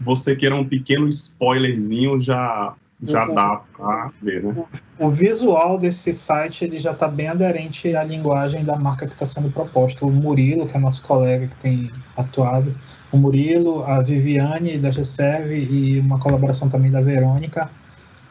[0.00, 4.64] você queira um pequeno spoilerzinho, já já dá para ver, né?
[4.98, 9.24] O visual desse site ele já está bem aderente à linguagem da marca que está
[9.24, 10.04] sendo proposta.
[10.04, 12.74] O Murilo, que é nosso colega que tem atuado,
[13.12, 17.70] o Murilo, a Viviane da GServe e uma colaboração também da Verônica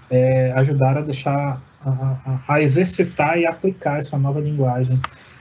[0.10, 5.00] é, ajudaram a deixar, a, a, a exercitar e aplicar essa nova linguagem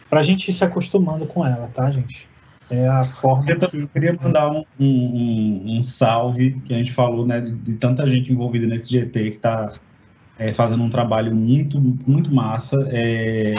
[0.09, 2.29] para a gente ir se acostumando com ela, tá, gente?
[2.71, 3.87] É a forma eu que...
[3.89, 8.33] queria mandar um, um, um, salve, que a gente falou, né, de, de tanta gente
[8.33, 9.75] envolvida nesse GT que está
[10.39, 12.77] é, fazendo um trabalho muito, muito massa.
[12.91, 13.55] É,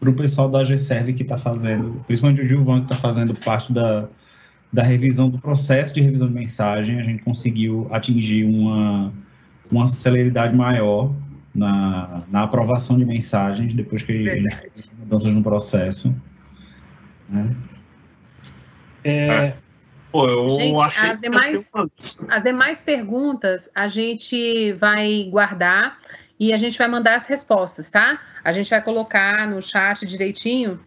[0.00, 3.72] para o pessoal da GServe que está fazendo, principalmente o Gilvan, que está fazendo parte
[3.72, 4.08] da,
[4.72, 9.12] da revisão do processo de revisão de mensagem, a gente conseguiu atingir uma,
[9.70, 11.12] uma celeridade maior
[11.54, 14.38] na, na aprovação de mensagens, depois que Verdade.
[14.38, 16.14] a gente fez mudanças no processo.
[17.28, 17.54] Né?
[19.08, 19.54] É...
[20.10, 21.72] Pô, eu gente, achei as demais,
[22.28, 25.98] as demais perguntas a gente vai guardar
[26.40, 28.18] e a gente vai mandar as respostas, tá?
[28.42, 30.80] A gente vai colocar no chat direitinho,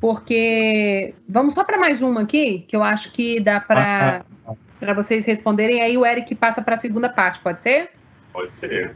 [0.00, 4.54] porque vamos só para mais uma aqui, que eu acho que dá para ah, ah,
[4.86, 4.94] ah.
[4.94, 5.80] vocês responderem.
[5.80, 7.90] Aí o Eric passa para a segunda parte, pode ser?
[8.32, 8.94] Pode ser.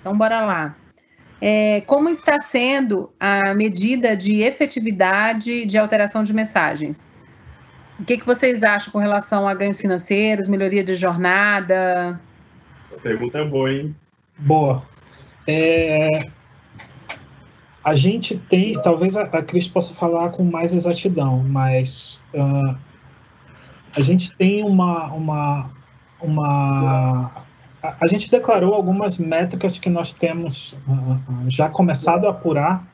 [0.00, 0.76] Então bora lá.
[1.42, 7.13] É, como está sendo a medida de efetividade de alteração de mensagens?
[7.98, 12.20] O que, que vocês acham com relação a ganhos financeiros, melhoria de jornada?
[12.92, 13.94] A pergunta é boa, hein?
[14.38, 14.82] Boa.
[15.46, 16.18] É,
[17.84, 22.76] a gente tem, talvez a, a Cris possa falar com mais exatidão, mas uh,
[23.94, 25.70] a gente tem uma, uma,
[26.20, 27.30] uma
[27.82, 32.84] a, a, gente declarou algumas métricas que nós temos uh, já começado a apurar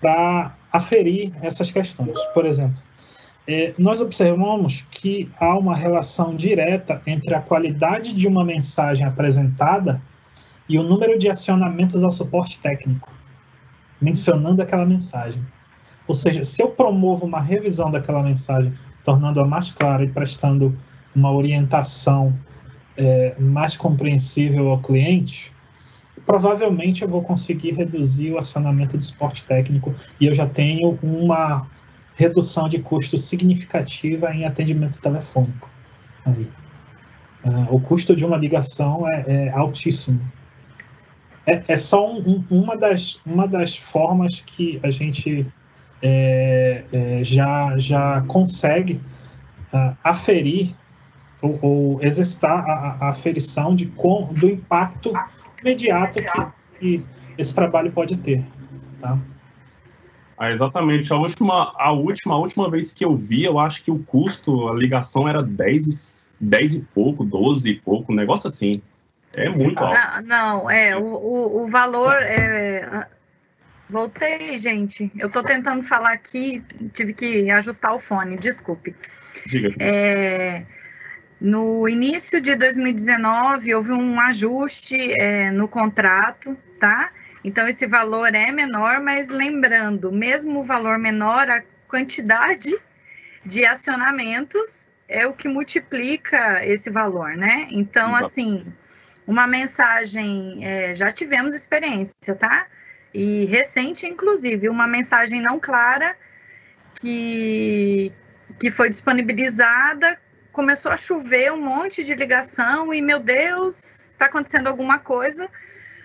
[0.00, 2.22] para aferir essas questões.
[2.34, 2.80] Por exemplo,
[3.52, 10.00] é, nós observamos que há uma relação direta entre a qualidade de uma mensagem apresentada
[10.68, 13.10] e o número de acionamentos ao suporte técnico,
[14.00, 15.44] mencionando aquela mensagem.
[16.06, 18.72] Ou seja, se eu promovo uma revisão daquela mensagem,
[19.04, 20.78] tornando-a mais clara e prestando
[21.12, 22.32] uma orientação
[22.96, 25.52] é, mais compreensível ao cliente,
[26.24, 31.66] provavelmente eu vou conseguir reduzir o acionamento do suporte técnico e eu já tenho uma
[32.20, 35.70] redução de custo significativa em atendimento telefônico.
[36.26, 36.46] Aí.
[37.42, 40.20] Uh, o custo de uma ligação é, é altíssimo.
[41.46, 45.46] É, é só um, uma, das, uma das formas que a gente
[46.02, 49.00] é, é já, já consegue
[49.72, 50.74] uh, aferir
[51.40, 55.10] ou, ou exercitar a, a, aferição de, com, do impacto
[55.62, 57.06] imediato que, que
[57.38, 58.44] esse trabalho pode ter.
[59.00, 59.18] Tá?
[60.40, 61.12] Ah, exatamente.
[61.12, 64.68] A última, a última, a última vez que eu vi, eu acho que o custo,
[64.68, 68.80] a ligação era 10, 10 e pouco, 12 e pouco, um negócio assim.
[69.34, 70.22] É muito alto.
[70.22, 73.06] Não, não é, o, o, o valor é...
[73.90, 75.12] Voltei, gente.
[75.18, 76.64] Eu estou tentando falar aqui,
[76.94, 78.96] tive que ajustar o fone, desculpe.
[79.46, 79.74] Diga.
[79.78, 80.64] É,
[81.38, 87.12] no início de 2019, houve um ajuste é, no contrato, tá?
[87.42, 92.70] Então, esse valor é menor, mas lembrando, mesmo o valor menor, a quantidade
[93.44, 97.66] de acionamentos é o que multiplica esse valor, né?
[97.70, 98.26] Então, Exato.
[98.26, 98.66] assim,
[99.26, 102.66] uma mensagem, é, já tivemos experiência, tá?
[103.12, 106.16] E recente, inclusive, uma mensagem não clara
[106.94, 108.12] que,
[108.58, 110.20] que foi disponibilizada,
[110.52, 115.48] começou a chover um monte de ligação e, meu Deus, está acontecendo alguma coisa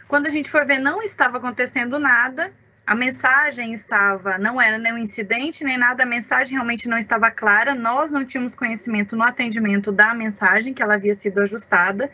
[0.07, 2.51] quando a gente foi ver, não estava acontecendo nada.
[2.85, 7.73] A mensagem estava, não era nenhum incidente nem nada, a mensagem realmente não estava clara.
[7.73, 12.11] Nós não tínhamos conhecimento no atendimento da mensagem, que ela havia sido ajustada.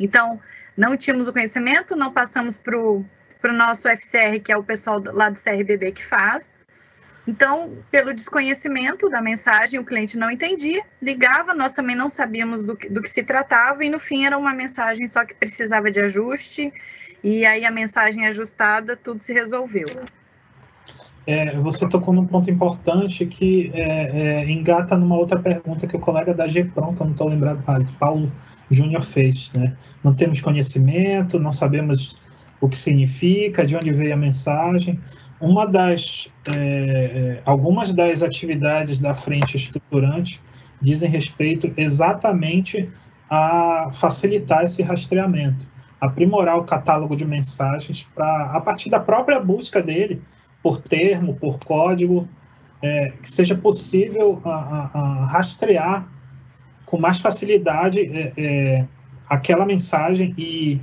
[0.00, 0.40] Então,
[0.76, 3.04] não tínhamos o conhecimento, não passamos para o
[3.52, 6.54] nosso FCR, que é o pessoal lá do CRBB que faz.
[7.26, 12.76] Então, pelo desconhecimento da mensagem, o cliente não entendia, ligava, nós também não sabíamos do
[12.76, 16.00] que, do que se tratava, e no fim era uma mensagem só que precisava de
[16.00, 16.72] ajuste
[17.24, 19.86] e aí a mensagem ajustada, tudo se resolveu.
[21.26, 25.98] É, você tocou num ponto importante que é, é, engata numa outra pergunta que o
[25.98, 27.64] colega da GPROM, que eu não estou lembrado,
[27.98, 28.30] Paulo
[28.70, 29.50] Júnior fez.
[29.54, 29.74] Né?
[30.02, 32.20] Não temos conhecimento, não sabemos
[32.60, 35.00] o que significa, de onde veio a mensagem.
[35.40, 40.42] Uma das, é, é, algumas das atividades da frente estruturante
[40.78, 42.86] dizem respeito exatamente
[43.30, 45.72] a facilitar esse rastreamento
[46.06, 50.22] aprimorar o catálogo de mensagens para, a partir da própria busca dele,
[50.62, 52.28] por termo, por código,
[52.82, 56.06] é, que seja possível a, a, a rastrear
[56.86, 58.84] com mais facilidade é, é,
[59.28, 60.80] aquela mensagem e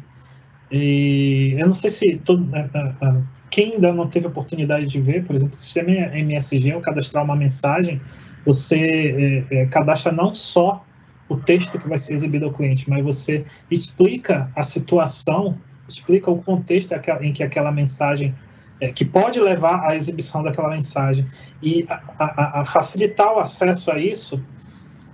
[0.71, 5.01] E eu não sei se todo, é, é, é, quem ainda não teve oportunidade de
[5.01, 7.99] ver, por exemplo, o sistema MSG, ao cadastrar uma mensagem,
[8.45, 10.83] você cadastra não só
[11.31, 15.57] o texto que vai ser exibido ao cliente, mas você explica a situação,
[15.87, 18.35] explica o contexto em que aquela mensagem
[18.81, 21.25] é, que pode levar à exibição daquela mensagem
[21.61, 24.43] e a, a, a, facilitar o acesso a isso,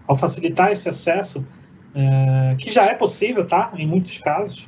[0.07, 1.45] ao facilitar esse acesso,
[1.93, 3.71] é, que já é possível, tá?
[3.75, 4.67] Em muitos casos,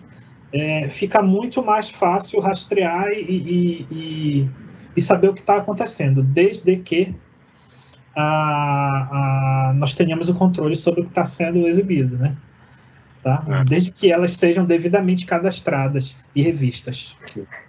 [0.53, 4.49] é, fica muito mais fácil rastrear e, e, e,
[4.97, 7.15] e saber o que está acontecendo, desde que
[8.19, 12.35] a, a, nós tenhamos o controle sobre o que está sendo exibido, né?
[13.23, 13.43] Tá?
[13.47, 13.63] É.
[13.63, 17.15] Desde que elas sejam devidamente cadastradas e revistas.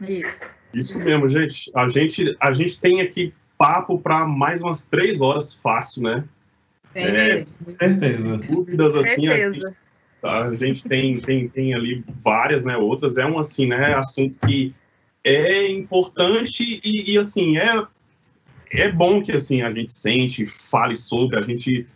[0.00, 0.54] Isso.
[0.72, 1.70] Isso mesmo, gente.
[1.74, 6.24] A gente, a gente tem aqui papo para mais umas três horas fácil, né?
[6.94, 7.46] Tem é,
[7.78, 8.36] certeza.
[8.38, 9.28] Dúvidas assim.
[9.28, 9.76] Certeza.
[10.22, 10.44] tá?
[10.46, 12.76] A gente tem, tem, tem ali várias, né?
[12.76, 13.18] Outras.
[13.18, 13.94] É um assim, né?
[13.94, 14.74] Assunto que
[15.24, 17.84] é importante e, e assim, é,
[18.70, 21.86] é bom que assim a gente sente, fale sobre, a gente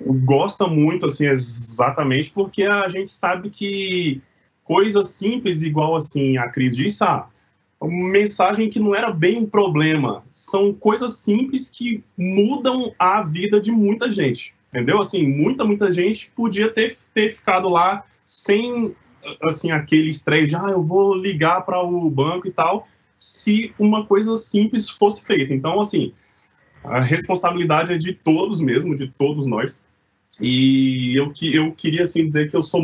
[0.00, 4.20] gosta muito assim exatamente porque a gente sabe que
[4.64, 7.28] coisas simples igual assim a Cris disse, ah,
[7.80, 10.24] uma mensagem que não era bem um problema.
[10.30, 15.00] São coisas simples que mudam a vida de muita gente, entendeu?
[15.00, 18.94] Assim, muita, muita gente podia ter, ter ficado lá sem,
[19.44, 22.86] assim, aquele estresse de, ah, eu vou ligar para o banco e tal,
[23.18, 25.52] se uma coisa simples fosse feita.
[25.52, 26.12] Então, assim,
[26.84, 29.80] a responsabilidade é de todos mesmo, de todos nós.
[30.40, 32.82] E eu, eu queria, assim, dizer que eu sou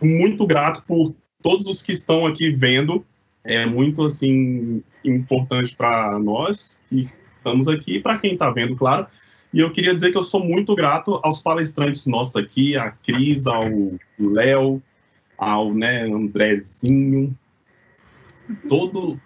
[0.00, 3.04] muito grato por todos os que estão aqui vendo,
[3.44, 9.06] é muito assim importante para nós que estamos aqui, para quem está vendo, claro.
[9.52, 13.46] E eu queria dizer que eu sou muito grato aos palestrantes nossos aqui, a Cris,
[13.46, 13.62] ao
[14.18, 14.80] Léo,
[15.36, 17.36] ao né, Andrezinho,
[18.68, 19.20] todo.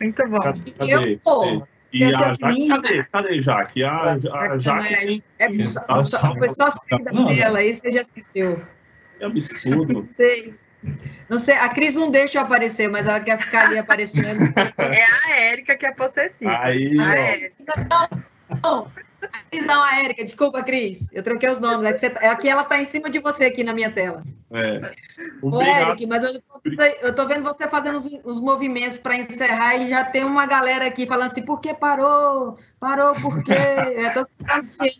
[0.00, 0.40] Muito bom.
[0.40, 0.70] Cadê?
[0.72, 1.20] cadê?
[1.26, 3.04] Eu, e a Jaque, cadê?
[3.04, 3.84] Cadê Jaque?
[3.84, 5.22] A, a Jaque.
[5.38, 8.64] É, é, só, foi só sair da tela aí, você já esqueceu.
[9.18, 9.92] Que absurdo.
[9.92, 10.54] Não sei.
[11.28, 14.40] Não sei, a Cris não deixa eu aparecer, mas ela quer ficar ali aparecendo.
[14.78, 16.58] É a Érica que é possessiva.
[16.58, 17.54] Aí, a Érica.
[18.62, 18.90] Não,
[19.66, 21.10] não, a Érica, desculpa, Cris.
[21.12, 21.84] Eu troquei os nomes.
[21.84, 24.22] É que, você, é que ela está em cima de você aqui na minha tela.
[24.52, 24.92] É.
[25.42, 26.60] Ô, Eric, mas eu tô,
[27.02, 30.86] eu tô vendo você fazendo os, os movimentos para encerrar e já tem uma galera
[30.86, 32.58] aqui falando assim, por que parou?
[32.78, 33.52] Parou por quê?
[34.14, 34.24] tô...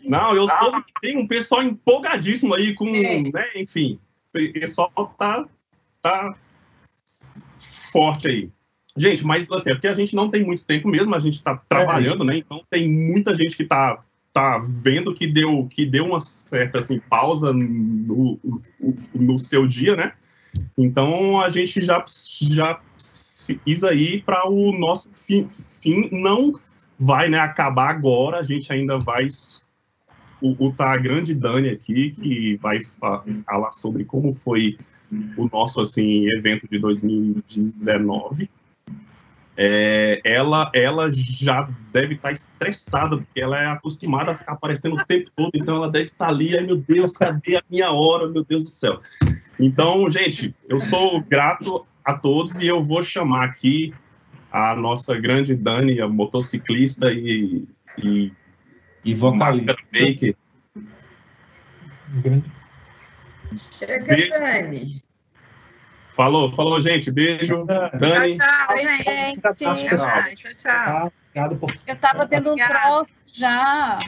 [0.05, 3.21] Não, eu sou tem um pessoal empolgadíssimo aí com, é.
[3.21, 3.99] né, enfim,
[4.33, 5.45] o pessoal tá
[6.01, 6.33] tá
[7.91, 8.49] forte aí.
[8.95, 11.55] Gente, mas assim, é porque a gente não tem muito tempo mesmo, a gente está
[11.69, 12.27] trabalhando, é.
[12.27, 12.37] né?
[12.37, 14.03] Então tem muita gente que está
[14.33, 18.39] tá vendo que deu, que deu uma certa assim, pausa no,
[19.13, 20.13] no seu dia, né?
[20.77, 22.03] Então a gente já,
[22.41, 26.09] já precisa aí para o nosso fim, fim.
[26.11, 26.53] Não
[26.99, 29.27] vai né, acabar agora, a gente ainda vai.
[30.41, 34.75] O tá a grande Dani aqui, que vai falar sobre como foi
[35.37, 38.49] o nosso assim evento de 2019.
[39.63, 45.05] É, ela, ela já deve estar estressada, porque ela é acostumada a ficar aparecendo o
[45.05, 48.43] tempo todo, então ela deve estar ali, ai meu Deus, cadê a minha hora, meu
[48.43, 48.99] Deus do céu.
[49.59, 53.93] Então, gente, eu sou grato a todos e eu vou chamar aqui
[54.51, 57.63] a nossa grande Dani, a motociclista e,
[58.03, 58.33] e,
[59.05, 59.75] e vocalista.
[59.93, 60.35] Baker.
[63.77, 64.27] Chega.
[64.27, 65.03] Dani.
[66.21, 67.09] Falou, falou, gente.
[67.09, 67.65] Beijo.
[67.65, 68.37] Dani.
[68.37, 69.41] Tchau, tchau, gente.
[69.41, 70.35] Tchau, tchau.
[70.35, 71.13] tchau, tchau.
[71.31, 71.75] Obrigado por...
[71.87, 73.99] Eu tava tendo um troço já.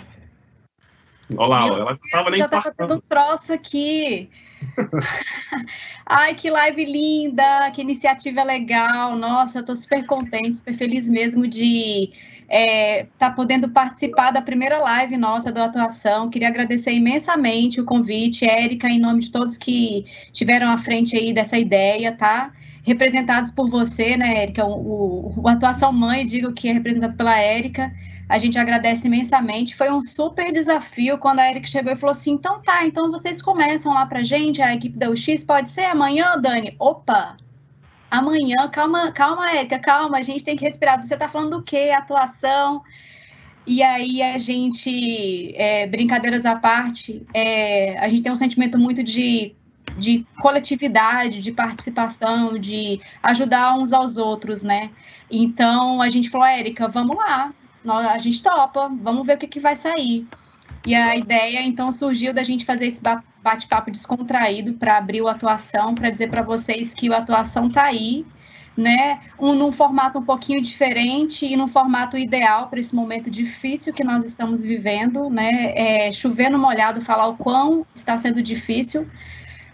[1.36, 4.30] Olha lá, ela tava nem Já tava tendo um troço aqui.
[6.06, 9.16] Ai, que live linda, que iniciativa legal.
[9.16, 12.12] Nossa, eu tô super contente, super feliz mesmo de
[12.48, 16.30] é, tá podendo participar da primeira live nossa do Atuação.
[16.30, 21.34] Queria agradecer imensamente o convite, Érica, em nome de todos que tiveram à frente aí
[21.34, 22.52] dessa ideia, tá?
[22.86, 24.66] Representados por você, né, Érica?
[24.66, 27.94] O, o, Atuação Mãe, digo que é representado pela Érica.
[28.28, 29.76] A gente agradece imensamente.
[29.76, 33.42] Foi um super desafio quando a Érica chegou e falou assim: então tá, então vocês
[33.42, 36.76] começam lá pra gente, a equipe da UX, pode ser amanhã, Dani?
[36.80, 37.38] Opa!
[38.14, 41.02] Amanhã, calma, calma, Érica, calma, a gente tem que respirar.
[41.02, 41.92] Você está falando do quê?
[41.98, 42.84] Atuação.
[43.66, 49.02] E aí a gente, é, brincadeiras à parte, é, a gente tem um sentimento muito
[49.02, 49.56] de,
[49.98, 54.92] de coletividade, de participação, de ajudar uns aos outros, né?
[55.32, 57.52] Então a gente falou, Érica, vamos lá,
[57.84, 60.28] nós, a gente topa, vamos ver o que, que vai sair.
[60.86, 63.02] E a ideia então surgiu da gente fazer esse
[63.44, 68.26] bate-papo descontraído para abrir o atuação, para dizer para vocês que o atuação está aí,
[68.76, 69.20] né?
[69.38, 74.04] Um, num formato um pouquinho diferente e num formato ideal para esse momento difícil que
[74.04, 75.74] nós estamos vivendo, né?
[75.76, 79.08] É, chovendo molhado, falar o quão está sendo difícil,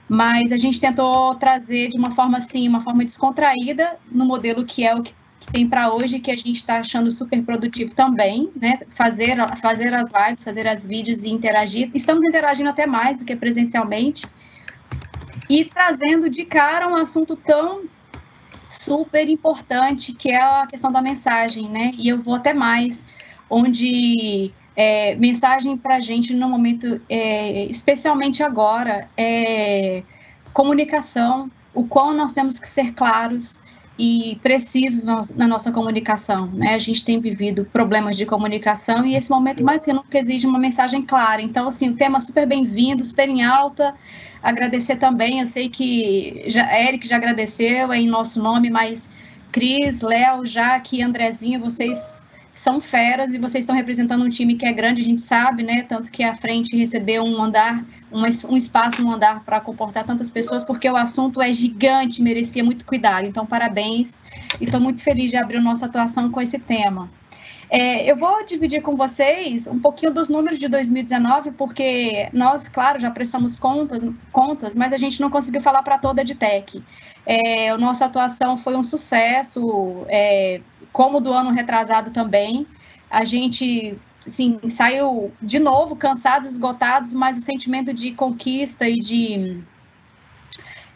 [0.09, 4.85] mas a gente tentou trazer de uma forma assim, uma forma descontraída no modelo que
[4.85, 8.51] é o que, que tem para hoje, que a gente está achando super produtivo também,
[8.55, 8.79] né?
[8.95, 11.89] Fazer, fazer as lives, fazer as vídeos e interagir.
[11.93, 14.27] Estamos interagindo até mais do que presencialmente.
[15.49, 17.85] E trazendo de cara um assunto tão
[18.67, 21.91] super importante, que é a questão da mensagem, né?
[21.97, 23.07] E eu vou até mais,
[23.49, 30.03] onde é, mensagem para a gente no momento, é, especialmente agora, é
[30.53, 33.61] comunicação, o qual nós temos que ser claros
[33.99, 36.73] e precisos na nossa comunicação, né?
[36.73, 40.57] A gente tem vivido problemas de comunicação e esse momento mais que nunca exige uma
[40.57, 41.41] mensagem clara.
[41.41, 43.93] Então, assim, o tema super bem-vindo, super em alta.
[44.41, 49.09] Agradecer também, eu sei que já, Eric já agradeceu em nosso nome, mas
[49.51, 52.21] Cris, Léo, Jaque, Andrezinho, vocês
[52.59, 55.81] são feras e vocês estão representando um time que é grande, a gente sabe, né?
[55.83, 60.61] Tanto que a frente recebeu um andar, um, espaço, um andar para comportar tantas pessoas,
[60.61, 63.25] porque o assunto é gigante, merecia muito cuidado.
[63.25, 64.19] Então, parabéns
[64.59, 67.09] e estou muito feliz de abrir nossa atuação com esse tema.
[67.69, 72.99] É, eu vou dividir com vocês um pouquinho dos números de 2019, porque nós, claro,
[72.99, 74.01] já prestamos contas,
[74.31, 76.83] contas mas a gente não conseguiu falar para toda a EdTech.
[77.25, 80.61] É, a nossa atuação foi um sucesso, é,
[80.91, 82.65] como do ano retrasado também.
[83.09, 83.95] A gente
[84.25, 89.63] assim, saiu de novo cansados, esgotados, mas o sentimento de conquista e de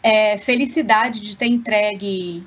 [0.02, 2.44] é, felicidade de ter entregue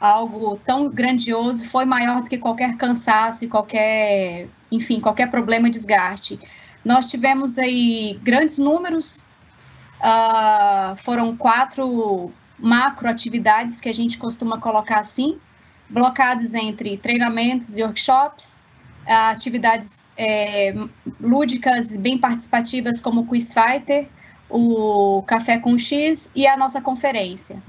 [0.00, 6.38] algo tão grandioso foi maior do que qualquer cansaço e qualquer, enfim, qualquer problema, desgaste.
[6.84, 9.24] Nós tivemos aí grandes números,
[10.00, 15.38] uh, foram quatro macro atividades que a gente costuma colocar assim,
[15.88, 18.60] blocados entre treinamentos e workshops,
[19.06, 20.74] atividades é,
[21.20, 24.08] lúdicas bem participativas como o Quiz Fighter,
[24.48, 27.62] o Café com X e a nossa conferência.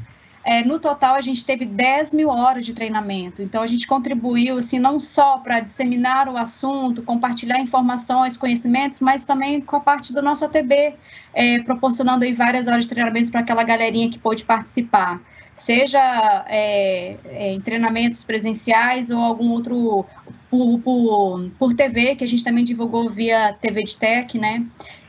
[0.49, 3.41] É, no total, a gente teve 10 mil horas de treinamento.
[3.41, 9.25] Então, a gente contribuiu, assim, não só para disseminar o assunto, compartilhar informações, conhecimentos, mas
[9.25, 10.95] também com a parte do nosso ATB,
[11.33, 15.19] é, proporcionando aí várias horas de treinamento para aquela galerinha que pôde participar
[15.57, 20.05] seja é, é, em treinamentos presenciais ou algum outro
[20.51, 24.65] por, por, por, TV, que a gente também divulgou via TV de Tech, né?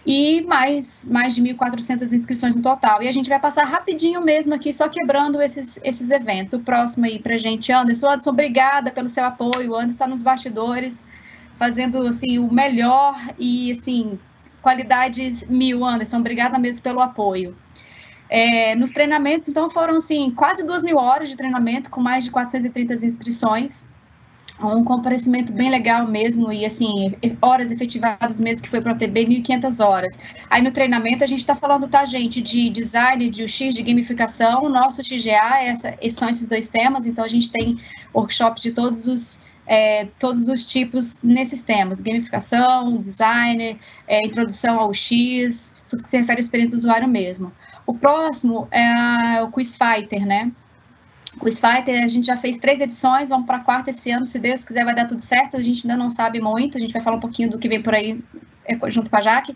[0.06, 3.02] E mais, mais de 1.400 inscrições no total.
[3.02, 6.54] E a gente vai passar rapidinho mesmo aqui, só quebrando esses, esses eventos.
[6.54, 8.08] O próximo aí para gente, Anderson.
[8.08, 9.72] Anderson, obrigada pelo seu apoio.
[9.72, 11.04] O Anderson está nos bastidores,
[11.58, 14.18] fazendo assim, o melhor e assim,
[14.62, 16.16] qualidades mil, Anderson.
[16.16, 17.54] Obrigada mesmo pelo apoio.
[18.28, 22.30] É, nos treinamentos, então, foram assim, quase duas mil horas de treinamento, com mais de
[22.30, 23.86] 430 inscrições.
[24.60, 29.26] Um comparecimento bem legal mesmo, e assim, horas efetivadas mesmo, que foi para o TB,
[29.26, 30.18] 1.500 horas.
[30.50, 34.64] Aí no treinamento a gente está falando, tá, gente, de design, de UX, de gamificação.
[34.64, 37.78] O nosso XGA, essa, são esses dois temas, então a gente tem
[38.12, 44.94] workshops de todos os é, todos os tipos nesses temas, gamificação, design, é, introdução ao
[44.94, 47.52] X, tudo que se refere à experiência do usuário mesmo.
[47.86, 50.50] O próximo é o Quiz Fighter, né?
[51.38, 54.38] Quiz Fighter, a gente já fez três edições, vamos para a quarta esse ano, se
[54.38, 57.02] Deus quiser vai dar tudo certo, a gente ainda não sabe muito, a gente vai
[57.02, 58.18] falar um pouquinho do que vem por aí
[58.88, 59.54] junto com a Jaque,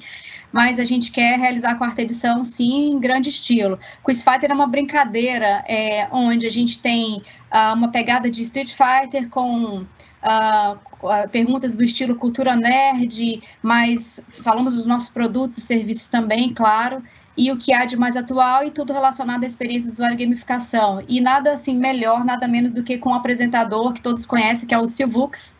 [0.52, 3.78] mas a gente quer realizar a quarta edição, sim, em grande estilo.
[4.04, 8.74] Quiz Fighter é uma brincadeira é, onde a gente tem uh, uma pegada de Street
[8.74, 9.78] Fighter com
[10.22, 17.02] uh, perguntas do estilo cultura nerd, mas falamos dos nossos produtos e serviços também, claro,
[17.36, 21.02] e o que há de mais atual e tudo relacionado à experiência do usuário gamificação.
[21.08, 24.74] E nada assim melhor, nada menos do que com o apresentador que todos conhecem, que
[24.74, 25.56] é o Silvux,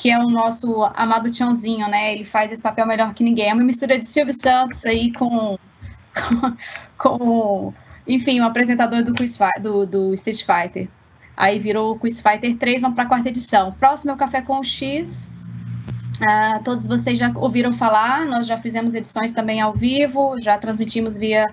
[0.00, 2.14] que é o nosso amado Tiãozinho, né?
[2.14, 3.50] Ele faz esse papel melhor que ninguém.
[3.50, 5.58] É uma mistura de Silvio Santos aí com,
[6.14, 6.56] com,
[6.96, 7.74] com
[8.06, 10.88] enfim, o um apresentador do, quiz, do, do Street Fighter.
[11.36, 13.72] Aí virou o Quiz Fighter 3, vamos para a quarta edição.
[13.72, 15.30] Próximo é o Café com X,
[16.20, 21.16] Uh, todos vocês já ouviram falar, nós já fizemos edições também ao vivo, já transmitimos
[21.16, 21.46] via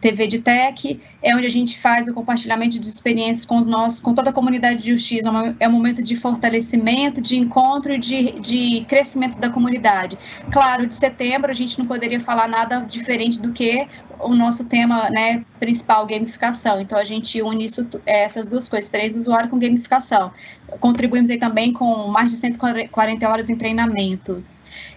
[0.00, 4.00] TV de Tech, é onde a gente faz o compartilhamento de experiências com os nossos,
[4.00, 7.98] com toda a comunidade de UX, é, é um momento de fortalecimento, de encontro e
[7.98, 10.18] de, de crescimento da comunidade.
[10.50, 13.86] Claro, de setembro a gente não poderia falar nada diferente do que
[14.18, 16.80] o nosso tema né, principal, gamificação.
[16.80, 20.32] Então, a gente une isso, essas duas coisas, experiência do usuário com gamificação.
[20.80, 24.07] Contribuímos aí também com mais de 140 horas em treinamento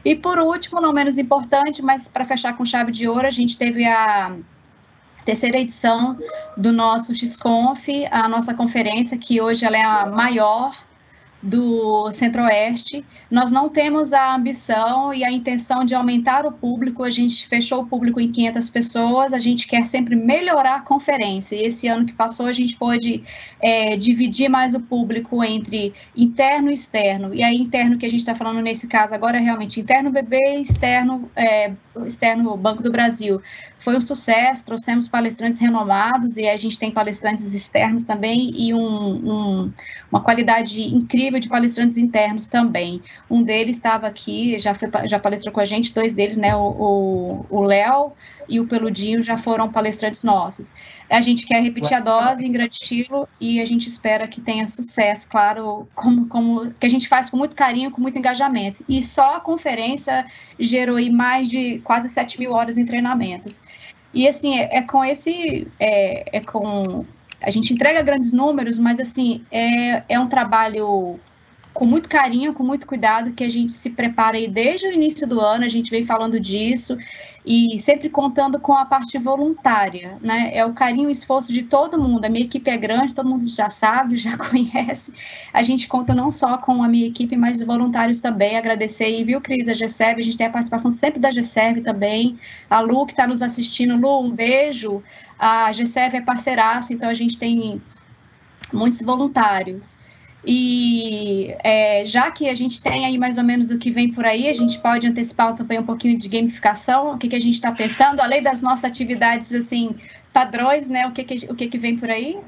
[0.03, 3.57] E por último, não menos importante, mas para fechar com chave de ouro, a gente
[3.57, 4.35] teve a
[5.25, 6.17] terceira edição
[6.57, 10.75] do nosso XConf, a nossa conferência, que hoje ela é a maior
[11.41, 13.03] do Centro-Oeste.
[13.29, 17.81] Nós não temos a ambição e a intenção de aumentar o público, a gente fechou
[17.81, 21.55] o público em 500 pessoas, a gente quer sempre melhorar a conferência.
[21.55, 23.23] E esse ano que passou, a gente pôde
[23.59, 27.33] é, dividir mais o público entre interno e externo.
[27.33, 30.37] E aí, interno que a gente está falando nesse caso agora é realmente interno BB
[30.37, 31.73] e externo, é,
[32.05, 33.41] externo Banco do Brasil.
[33.81, 38.79] Foi um sucesso, trouxemos palestrantes renomados e a gente tem palestrantes externos também e um,
[38.79, 39.73] um,
[40.11, 43.01] uma qualidade incrível de palestrantes internos também.
[43.27, 47.63] Um deles estava aqui, já, foi, já palestrou com a gente, dois deles, né, o
[47.63, 48.13] Léo
[48.47, 50.73] e o Peludinho já foram palestrantes nossos.
[51.09, 54.67] A gente quer repetir a dose em grande estilo e a gente espera que tenha
[54.67, 58.83] sucesso, claro, como, como que a gente faz com muito carinho, com muito engajamento.
[58.87, 60.25] E só a conferência
[60.59, 63.61] gerou aí mais de quase 7 mil horas em treinamentos.
[64.13, 65.67] E assim, é, é com esse.
[65.79, 67.05] É, é, com.
[67.41, 71.19] A gente entrega grandes números, mas assim, é, é um trabalho
[71.73, 75.25] com muito carinho, com muito cuidado, que a gente se prepara aí desde o início
[75.25, 76.97] do ano, a gente vem falando disso,
[77.45, 80.51] e sempre contando com a parte voluntária, né?
[80.53, 82.25] É o carinho e esforço de todo mundo.
[82.25, 85.11] A minha equipe é grande, todo mundo já sabe, já conhece.
[85.51, 88.57] A gente conta não só com a minha equipe, mas os voluntários também.
[88.57, 92.39] Agradecer viu, Cris, a GSEV, a gente tem a participação sempre da GSEV também.
[92.69, 93.99] A Lu, que está nos assistindo.
[93.99, 95.03] Lu, um beijo.
[95.39, 97.81] A GSEV é parceiraça, então a gente tem
[98.71, 99.97] muitos voluntários.
[100.45, 104.25] E é, já que a gente tem aí mais ou menos o que vem por
[104.25, 107.53] aí, a gente pode antecipar também um pouquinho de gamificação, o que, que a gente
[107.53, 109.95] está pensando, além das nossas atividades assim
[110.33, 111.05] padrões, né?
[111.07, 112.39] O que, que, o que, que vem por aí?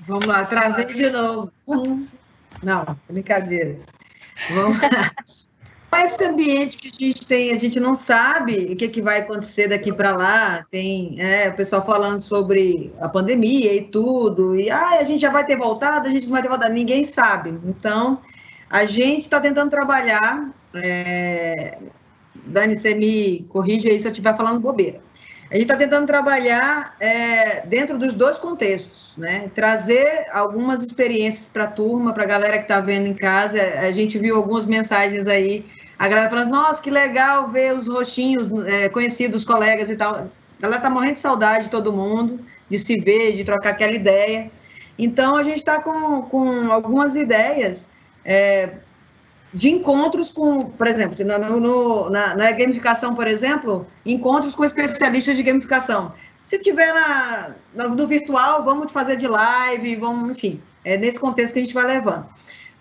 [0.00, 1.52] Vamos lá, travei de novo.
[2.62, 3.78] Não, brincadeira.
[4.50, 5.12] Vamos lá.
[5.96, 9.68] esse ambiente que a gente tem, a gente não sabe o que, que vai acontecer
[9.68, 10.66] daqui para lá.
[10.70, 15.30] Tem é, o pessoal falando sobre a pandemia e tudo, e ah, a gente já
[15.30, 17.58] vai ter voltado, a gente não vai ter voltado, ninguém sabe.
[17.64, 18.20] Então,
[18.68, 20.50] a gente está tentando trabalhar.
[20.74, 21.78] É,
[22.34, 25.00] Dani, você me corrige aí se eu estiver falando bobeira.
[25.50, 29.50] A gente está tentando trabalhar é, dentro dos dois contextos, né?
[29.54, 33.58] Trazer algumas experiências para a turma, para a galera que está vendo em casa.
[33.80, 35.64] A gente viu algumas mensagens aí,
[35.98, 40.16] a galera falando, nossa, que legal ver os roxinhos é, conhecidos, colegas e tal.
[40.16, 43.94] A galera está morrendo de saudade de todo mundo, de se ver, de trocar aquela
[43.94, 44.50] ideia.
[44.98, 47.86] Então, a gente está com, com algumas ideias
[48.22, 48.68] é,
[49.52, 55.36] de encontros com, por exemplo, no, no, na, na, gamificação, por exemplo, encontros com especialistas
[55.36, 56.12] de gamificação.
[56.42, 61.60] Se tiver na, no virtual, vamos fazer de live, vamos, enfim, é nesse contexto que
[61.60, 62.26] a gente vai levando.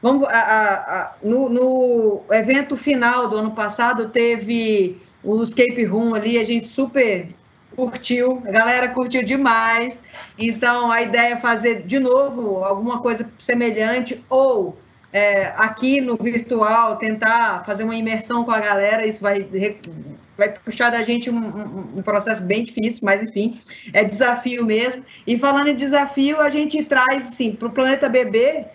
[0.01, 6.13] Vamos, a, a, a, no, no, evento final do ano passado, teve o escape room
[6.13, 7.27] ali, a gente super
[7.75, 10.01] curtiu, a galera curtiu demais.
[10.37, 14.77] Então, a ideia é fazer de novo alguma coisa semelhante ou
[15.11, 19.47] é, aqui no virtual, tentar fazer uma imersão com a galera, isso vai,
[20.37, 23.59] vai puxar da gente um, um, processo bem difícil, mas enfim,
[23.93, 25.03] é desafio mesmo.
[25.25, 28.65] E falando em desafio, a gente traz, assim, para o Planeta Bebê,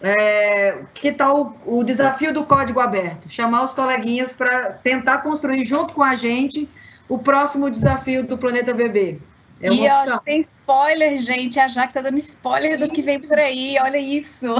[0.00, 3.28] é, que tal o, o desafio do código aberto?
[3.28, 6.68] Chamar os coleguinhas para tentar construir junto com a gente
[7.08, 9.18] o próximo desafio do Planeta Bebê.
[9.60, 11.58] É e ó, tem spoiler, gente.
[11.58, 13.76] A Jaque tá dando spoiler do que vem por aí.
[13.80, 14.54] Olha isso.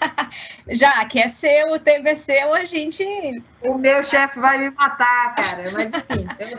[0.68, 3.04] Jaque, é seu, o tempo é seu, a gente.
[3.62, 5.70] O meu chefe vai me matar, cara.
[5.72, 6.26] Mas enfim.
[6.38, 6.58] Eu...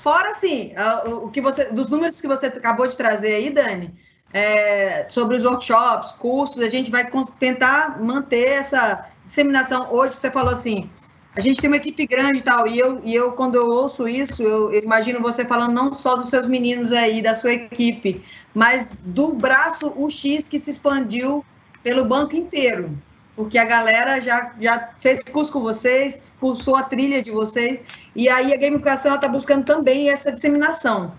[0.00, 0.72] Fora assim,
[1.04, 3.94] o que você, dos números que você acabou de trazer aí, Dani,
[4.32, 9.92] é, sobre os workshops, cursos, a gente vai tentar manter essa disseminação.
[9.92, 10.88] Hoje você falou assim,
[11.34, 14.08] a gente tem uma equipe grande e tal, e eu, e eu quando eu ouço
[14.08, 18.22] isso, eu, eu, imagino você falando não só dos seus meninos aí, da sua equipe,
[18.52, 21.44] mas do braço UX que se expandiu
[21.84, 22.98] pelo banco inteiro,
[23.36, 27.80] porque a galera já, já fez curso com vocês, cursou a trilha de vocês,
[28.14, 31.14] e aí a gamificação está buscando também essa disseminação.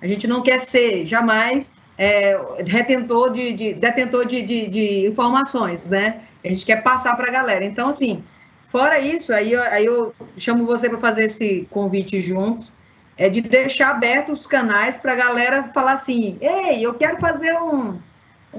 [0.00, 5.90] A gente não quer ser jamais é, retentor de, de detentor de, de, de informações,
[5.90, 6.22] né?
[6.44, 7.64] A gente quer passar para a galera.
[7.64, 8.22] Então, assim,
[8.76, 12.70] Fora isso, aí, aí eu chamo você para fazer esse convite juntos,
[13.16, 17.54] é de deixar abertos os canais para a galera falar assim, ei, eu quero fazer
[17.54, 17.98] um,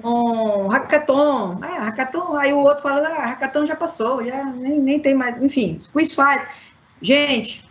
[0.04, 1.60] um hackathon.
[1.62, 5.40] Ah, hackathon, aí o outro fala, ah, hackathon já passou, já nem, nem tem mais,
[5.40, 6.48] enfim, quiz fight.
[7.00, 7.70] Gente,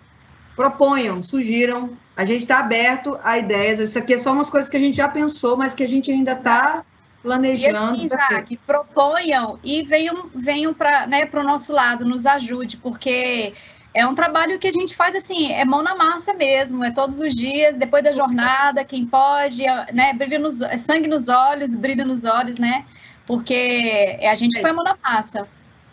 [0.55, 4.77] proponham, sugiram, a gente está aberto a ideias, isso aqui é só umas coisas que
[4.77, 6.85] a gente já pensou, mas que a gente ainda está
[7.27, 7.97] planejando.
[7.97, 13.53] E assim, que proponham e venham, venham para né, o nosso lado, nos ajude, porque
[13.93, 17.19] é um trabalho que a gente faz assim, é mão na massa mesmo, é todos
[17.19, 21.75] os dias, depois da jornada, quem pode, é, né, brilha nos, é sangue nos olhos,
[21.75, 22.85] brilha nos olhos, né?
[23.27, 25.49] Porque é a gente põe a mão na massa.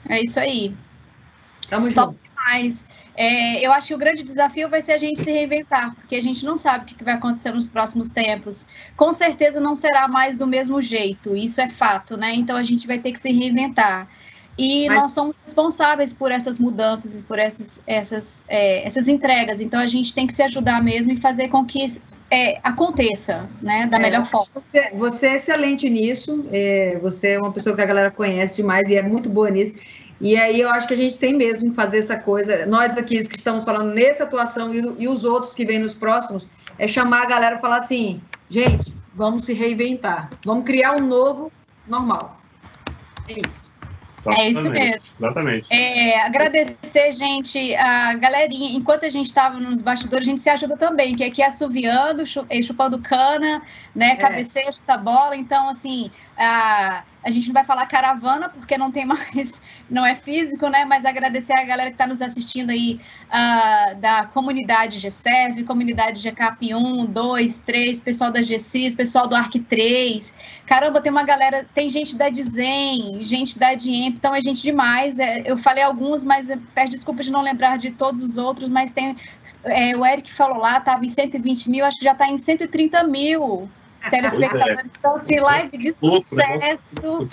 [0.08, 0.76] É isso aí.
[1.68, 2.20] Tamo junto.
[2.22, 2.86] Demais.
[3.16, 6.22] É, eu acho que o grande desafio vai ser a gente se reinventar, porque a
[6.22, 8.68] gente não sabe o que vai acontecer nos próximos tempos.
[8.96, 12.34] Com certeza não será mais do mesmo jeito, isso é fato, né?
[12.34, 14.08] Então a gente vai ter que se reinventar.
[14.58, 15.00] E Mas...
[15.00, 19.62] nós somos responsáveis por essas mudanças e por essas, essas, é, essas entregas.
[19.62, 22.00] Então a gente tem que se ajudar mesmo e fazer com que
[22.30, 24.48] é, aconteça, né, da é, melhor forma.
[24.54, 26.46] Você, você, é excelente nisso.
[26.52, 29.76] É, você é uma pessoa que a galera conhece demais e é muito boa nisso.
[30.22, 32.66] E aí eu acho que a gente tem mesmo que fazer essa coisa.
[32.66, 36.48] Nós aqui que estamos falando nessa atuação e, e os outros que vêm nos próximos,
[36.78, 41.52] é chamar a galera e falar assim, gente, vamos se reinventar, vamos criar um novo
[41.88, 42.40] normal.
[43.28, 43.64] É isso.
[44.32, 45.06] É isso mesmo.
[45.18, 45.68] Exatamente.
[45.70, 48.78] É, agradecer, gente, a galerinha.
[48.78, 52.24] Enquanto a gente estava nos bastidores, a gente se ajuda também, que aqui é assoviando,
[52.26, 53.62] chupando cana,
[53.94, 54.12] né?
[54.12, 54.16] É.
[54.16, 55.36] Cabeceia, chuta bola.
[55.36, 60.16] Então, assim, a a gente não vai falar caravana, porque não tem mais, não é
[60.16, 60.84] físico, né?
[60.84, 66.74] Mas agradecer a galera que está nos assistindo aí uh, da comunidade GSERV, comunidade GCAP
[66.74, 70.34] 1, 2, 3, pessoal da GCIS, pessoal do ARC 3.
[70.66, 75.18] Caramba, tem uma galera, tem gente da Dizen, gente da DIEMP, então é gente demais.
[75.18, 78.92] É, eu falei alguns, mas peço desculpa de não lembrar de todos os outros, mas
[78.92, 79.16] tem.
[79.64, 83.04] É, o Eric falou lá, estava em 120 mil, acho que já está em 130
[83.04, 83.70] mil
[84.10, 84.92] telespectadores.
[84.98, 87.28] Então, assim, live de sucesso.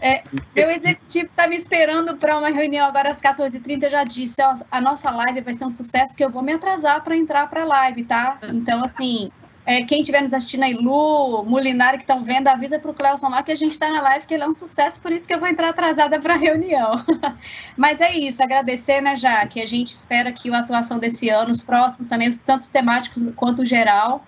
[0.00, 0.22] É,
[0.54, 3.84] meu executivo está me esperando para uma reunião agora às 14h30.
[3.84, 6.52] Eu já disse: ó, a nossa live vai ser um sucesso que eu vou me
[6.52, 8.38] atrasar para entrar para a live, tá?
[8.42, 9.30] Então, assim.
[9.68, 13.28] É, quem estiver nos assistindo aí, Lu, Mulinari, que estão vendo, avisa para o Cleuson
[13.28, 15.34] lá que a gente está na live, que ele é um sucesso, por isso que
[15.34, 17.04] eu vou entrar atrasada para a reunião.
[17.76, 21.50] Mas é isso, agradecer, né, já que a gente espera que a atuação desse ano,
[21.50, 24.24] os próximos também, tanto os temáticos quanto geral,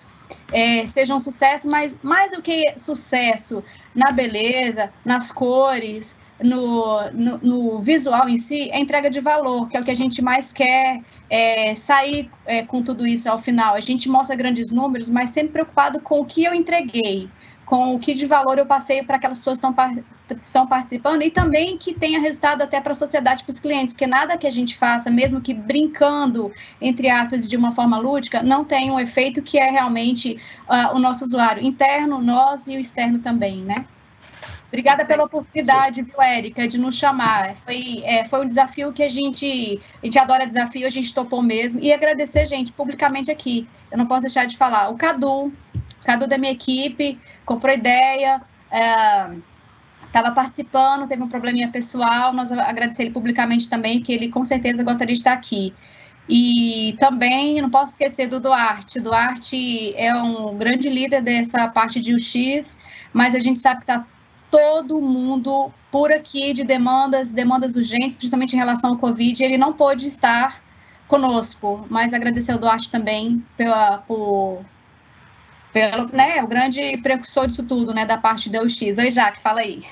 [0.51, 7.37] é, seja um sucesso, mas mais do que sucesso na beleza, nas cores, no, no,
[7.39, 10.53] no, visual em si, é entrega de valor, que é o que a gente mais
[10.53, 13.75] quer é, sair é, com tudo isso ao final.
[13.75, 17.29] A gente mostra grandes números, mas sempre preocupado com o que eu entreguei,
[17.69, 20.03] com o que de valor eu passei para aquelas pessoas que estão,
[20.35, 24.07] estão participando e também que tenha resultado até para a sociedade, para os clientes, porque
[24.07, 26.51] nada que a gente faça, mesmo que brincando,
[26.81, 30.99] entre aspas, de uma forma lúdica, não tem um efeito que é realmente uh, o
[30.99, 33.85] nosso usuário interno, nós e o externo também, né?
[34.69, 37.55] Obrigada pela oportunidade, viu, Érica, de nos chamar.
[37.57, 41.41] Foi, é, foi um desafio que a gente, a gente adora desafio, a gente topou
[41.41, 41.79] mesmo.
[41.79, 43.67] E agradecer, gente, publicamente aqui.
[43.91, 44.89] Eu não posso deixar de falar.
[44.89, 45.51] O Cadu,
[46.03, 48.41] Cadu da minha equipe, comprou ideia,
[50.05, 54.43] estava é, participando, teve um probleminha pessoal, nós agradecemos ele publicamente também, que ele com
[54.43, 55.73] certeza gostaria de estar aqui.
[56.27, 58.99] E também não posso esquecer do Duarte.
[58.99, 62.77] O Duarte é um grande líder dessa parte de UX,
[63.11, 64.05] mas a gente sabe que está
[64.51, 69.43] todo mundo por aqui de demandas, demandas urgentes, principalmente em relação ao Covid.
[69.43, 70.61] Ele não pôde estar
[71.07, 74.63] conosco, mas agradecer ao Duarte também pela, por
[75.71, 78.79] pelo, né, o grande precursor disso tudo, né, da parte da UX.
[78.97, 79.83] Oi, Jaque, fala aí.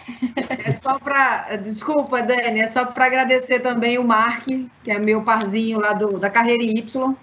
[0.65, 5.21] É só para, desculpa, Dani, é só para agradecer também o Mark, que é meu
[5.23, 7.13] parzinho lá do, da carreira Y,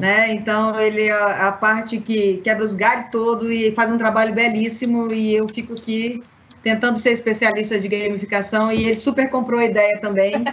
[0.00, 4.34] né, então ele é a parte que quebra os galhos todo e faz um trabalho
[4.34, 6.22] belíssimo e eu fico aqui
[6.62, 10.44] tentando ser especialista de gamificação e ele super comprou a ideia também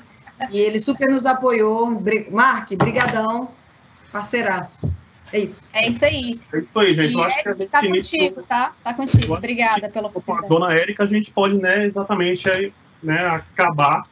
[0.49, 2.01] e ele super nos apoiou.
[2.31, 3.49] Mark, brigadão,
[4.11, 4.79] parceiraço.
[5.31, 5.63] É isso.
[5.73, 6.39] É isso aí.
[6.53, 7.13] É isso aí, gente.
[7.13, 8.73] E Eu acho que a tá contigo, tá?
[8.83, 9.33] Tá contigo.
[9.33, 10.47] Obrigada pela oportunidade.
[10.47, 14.07] Com a dona Érica, a gente pode, né, exatamente aí, né, acabar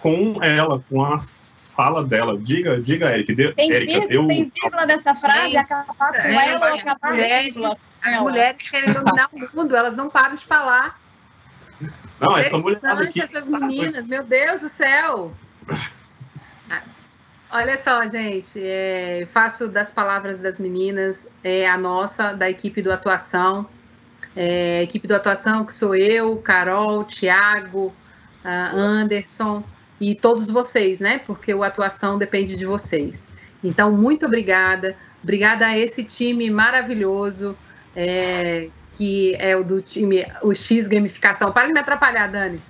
[0.00, 1.18] com ela, com a
[1.80, 2.38] fala dela.
[2.38, 3.34] Diga, diga, Érica.
[3.34, 4.26] Deu, tem, Érica, vírgula, deu...
[4.28, 5.52] tem vírgula dessa frase?
[5.52, 9.96] Gente, acabar com é, ela acabar as mulheres, As mulheres querem dominar o mundo, elas
[9.96, 11.00] não param de falar.
[12.20, 13.22] Não, essa mulher aqui...
[13.22, 15.32] essas meninas, meu Deus do céu.
[17.52, 22.92] Olha só, gente, é, faço das palavras das meninas é, a nossa, da equipe do
[22.92, 23.66] Atuação.
[24.36, 27.92] É, equipe do Atuação, que sou eu, Carol, Tiago,
[28.44, 29.64] Anderson
[30.00, 31.18] e todos vocês, né?
[31.26, 33.32] Porque o Atuação depende de vocês.
[33.62, 34.96] Então, muito obrigada.
[35.22, 37.58] Obrigada a esse time maravilhoso,
[37.94, 41.52] é, que é o do time, o X Gamificação.
[41.52, 42.60] Para de me atrapalhar, Dani.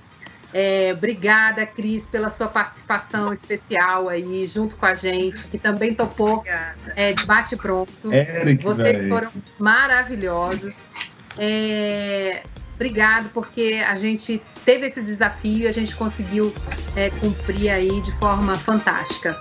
[0.52, 6.42] É, obrigada, Cris, pela sua participação especial aí, junto com a gente, que também topou
[6.96, 7.92] é, de bate-pronto.
[8.62, 10.88] Vocês foram maravilhosos.
[11.38, 12.42] É,
[12.80, 16.50] Obrigado, porque a gente teve esse desafio e a gente conseguiu
[16.96, 19.38] é, cumprir aí de forma fantástica.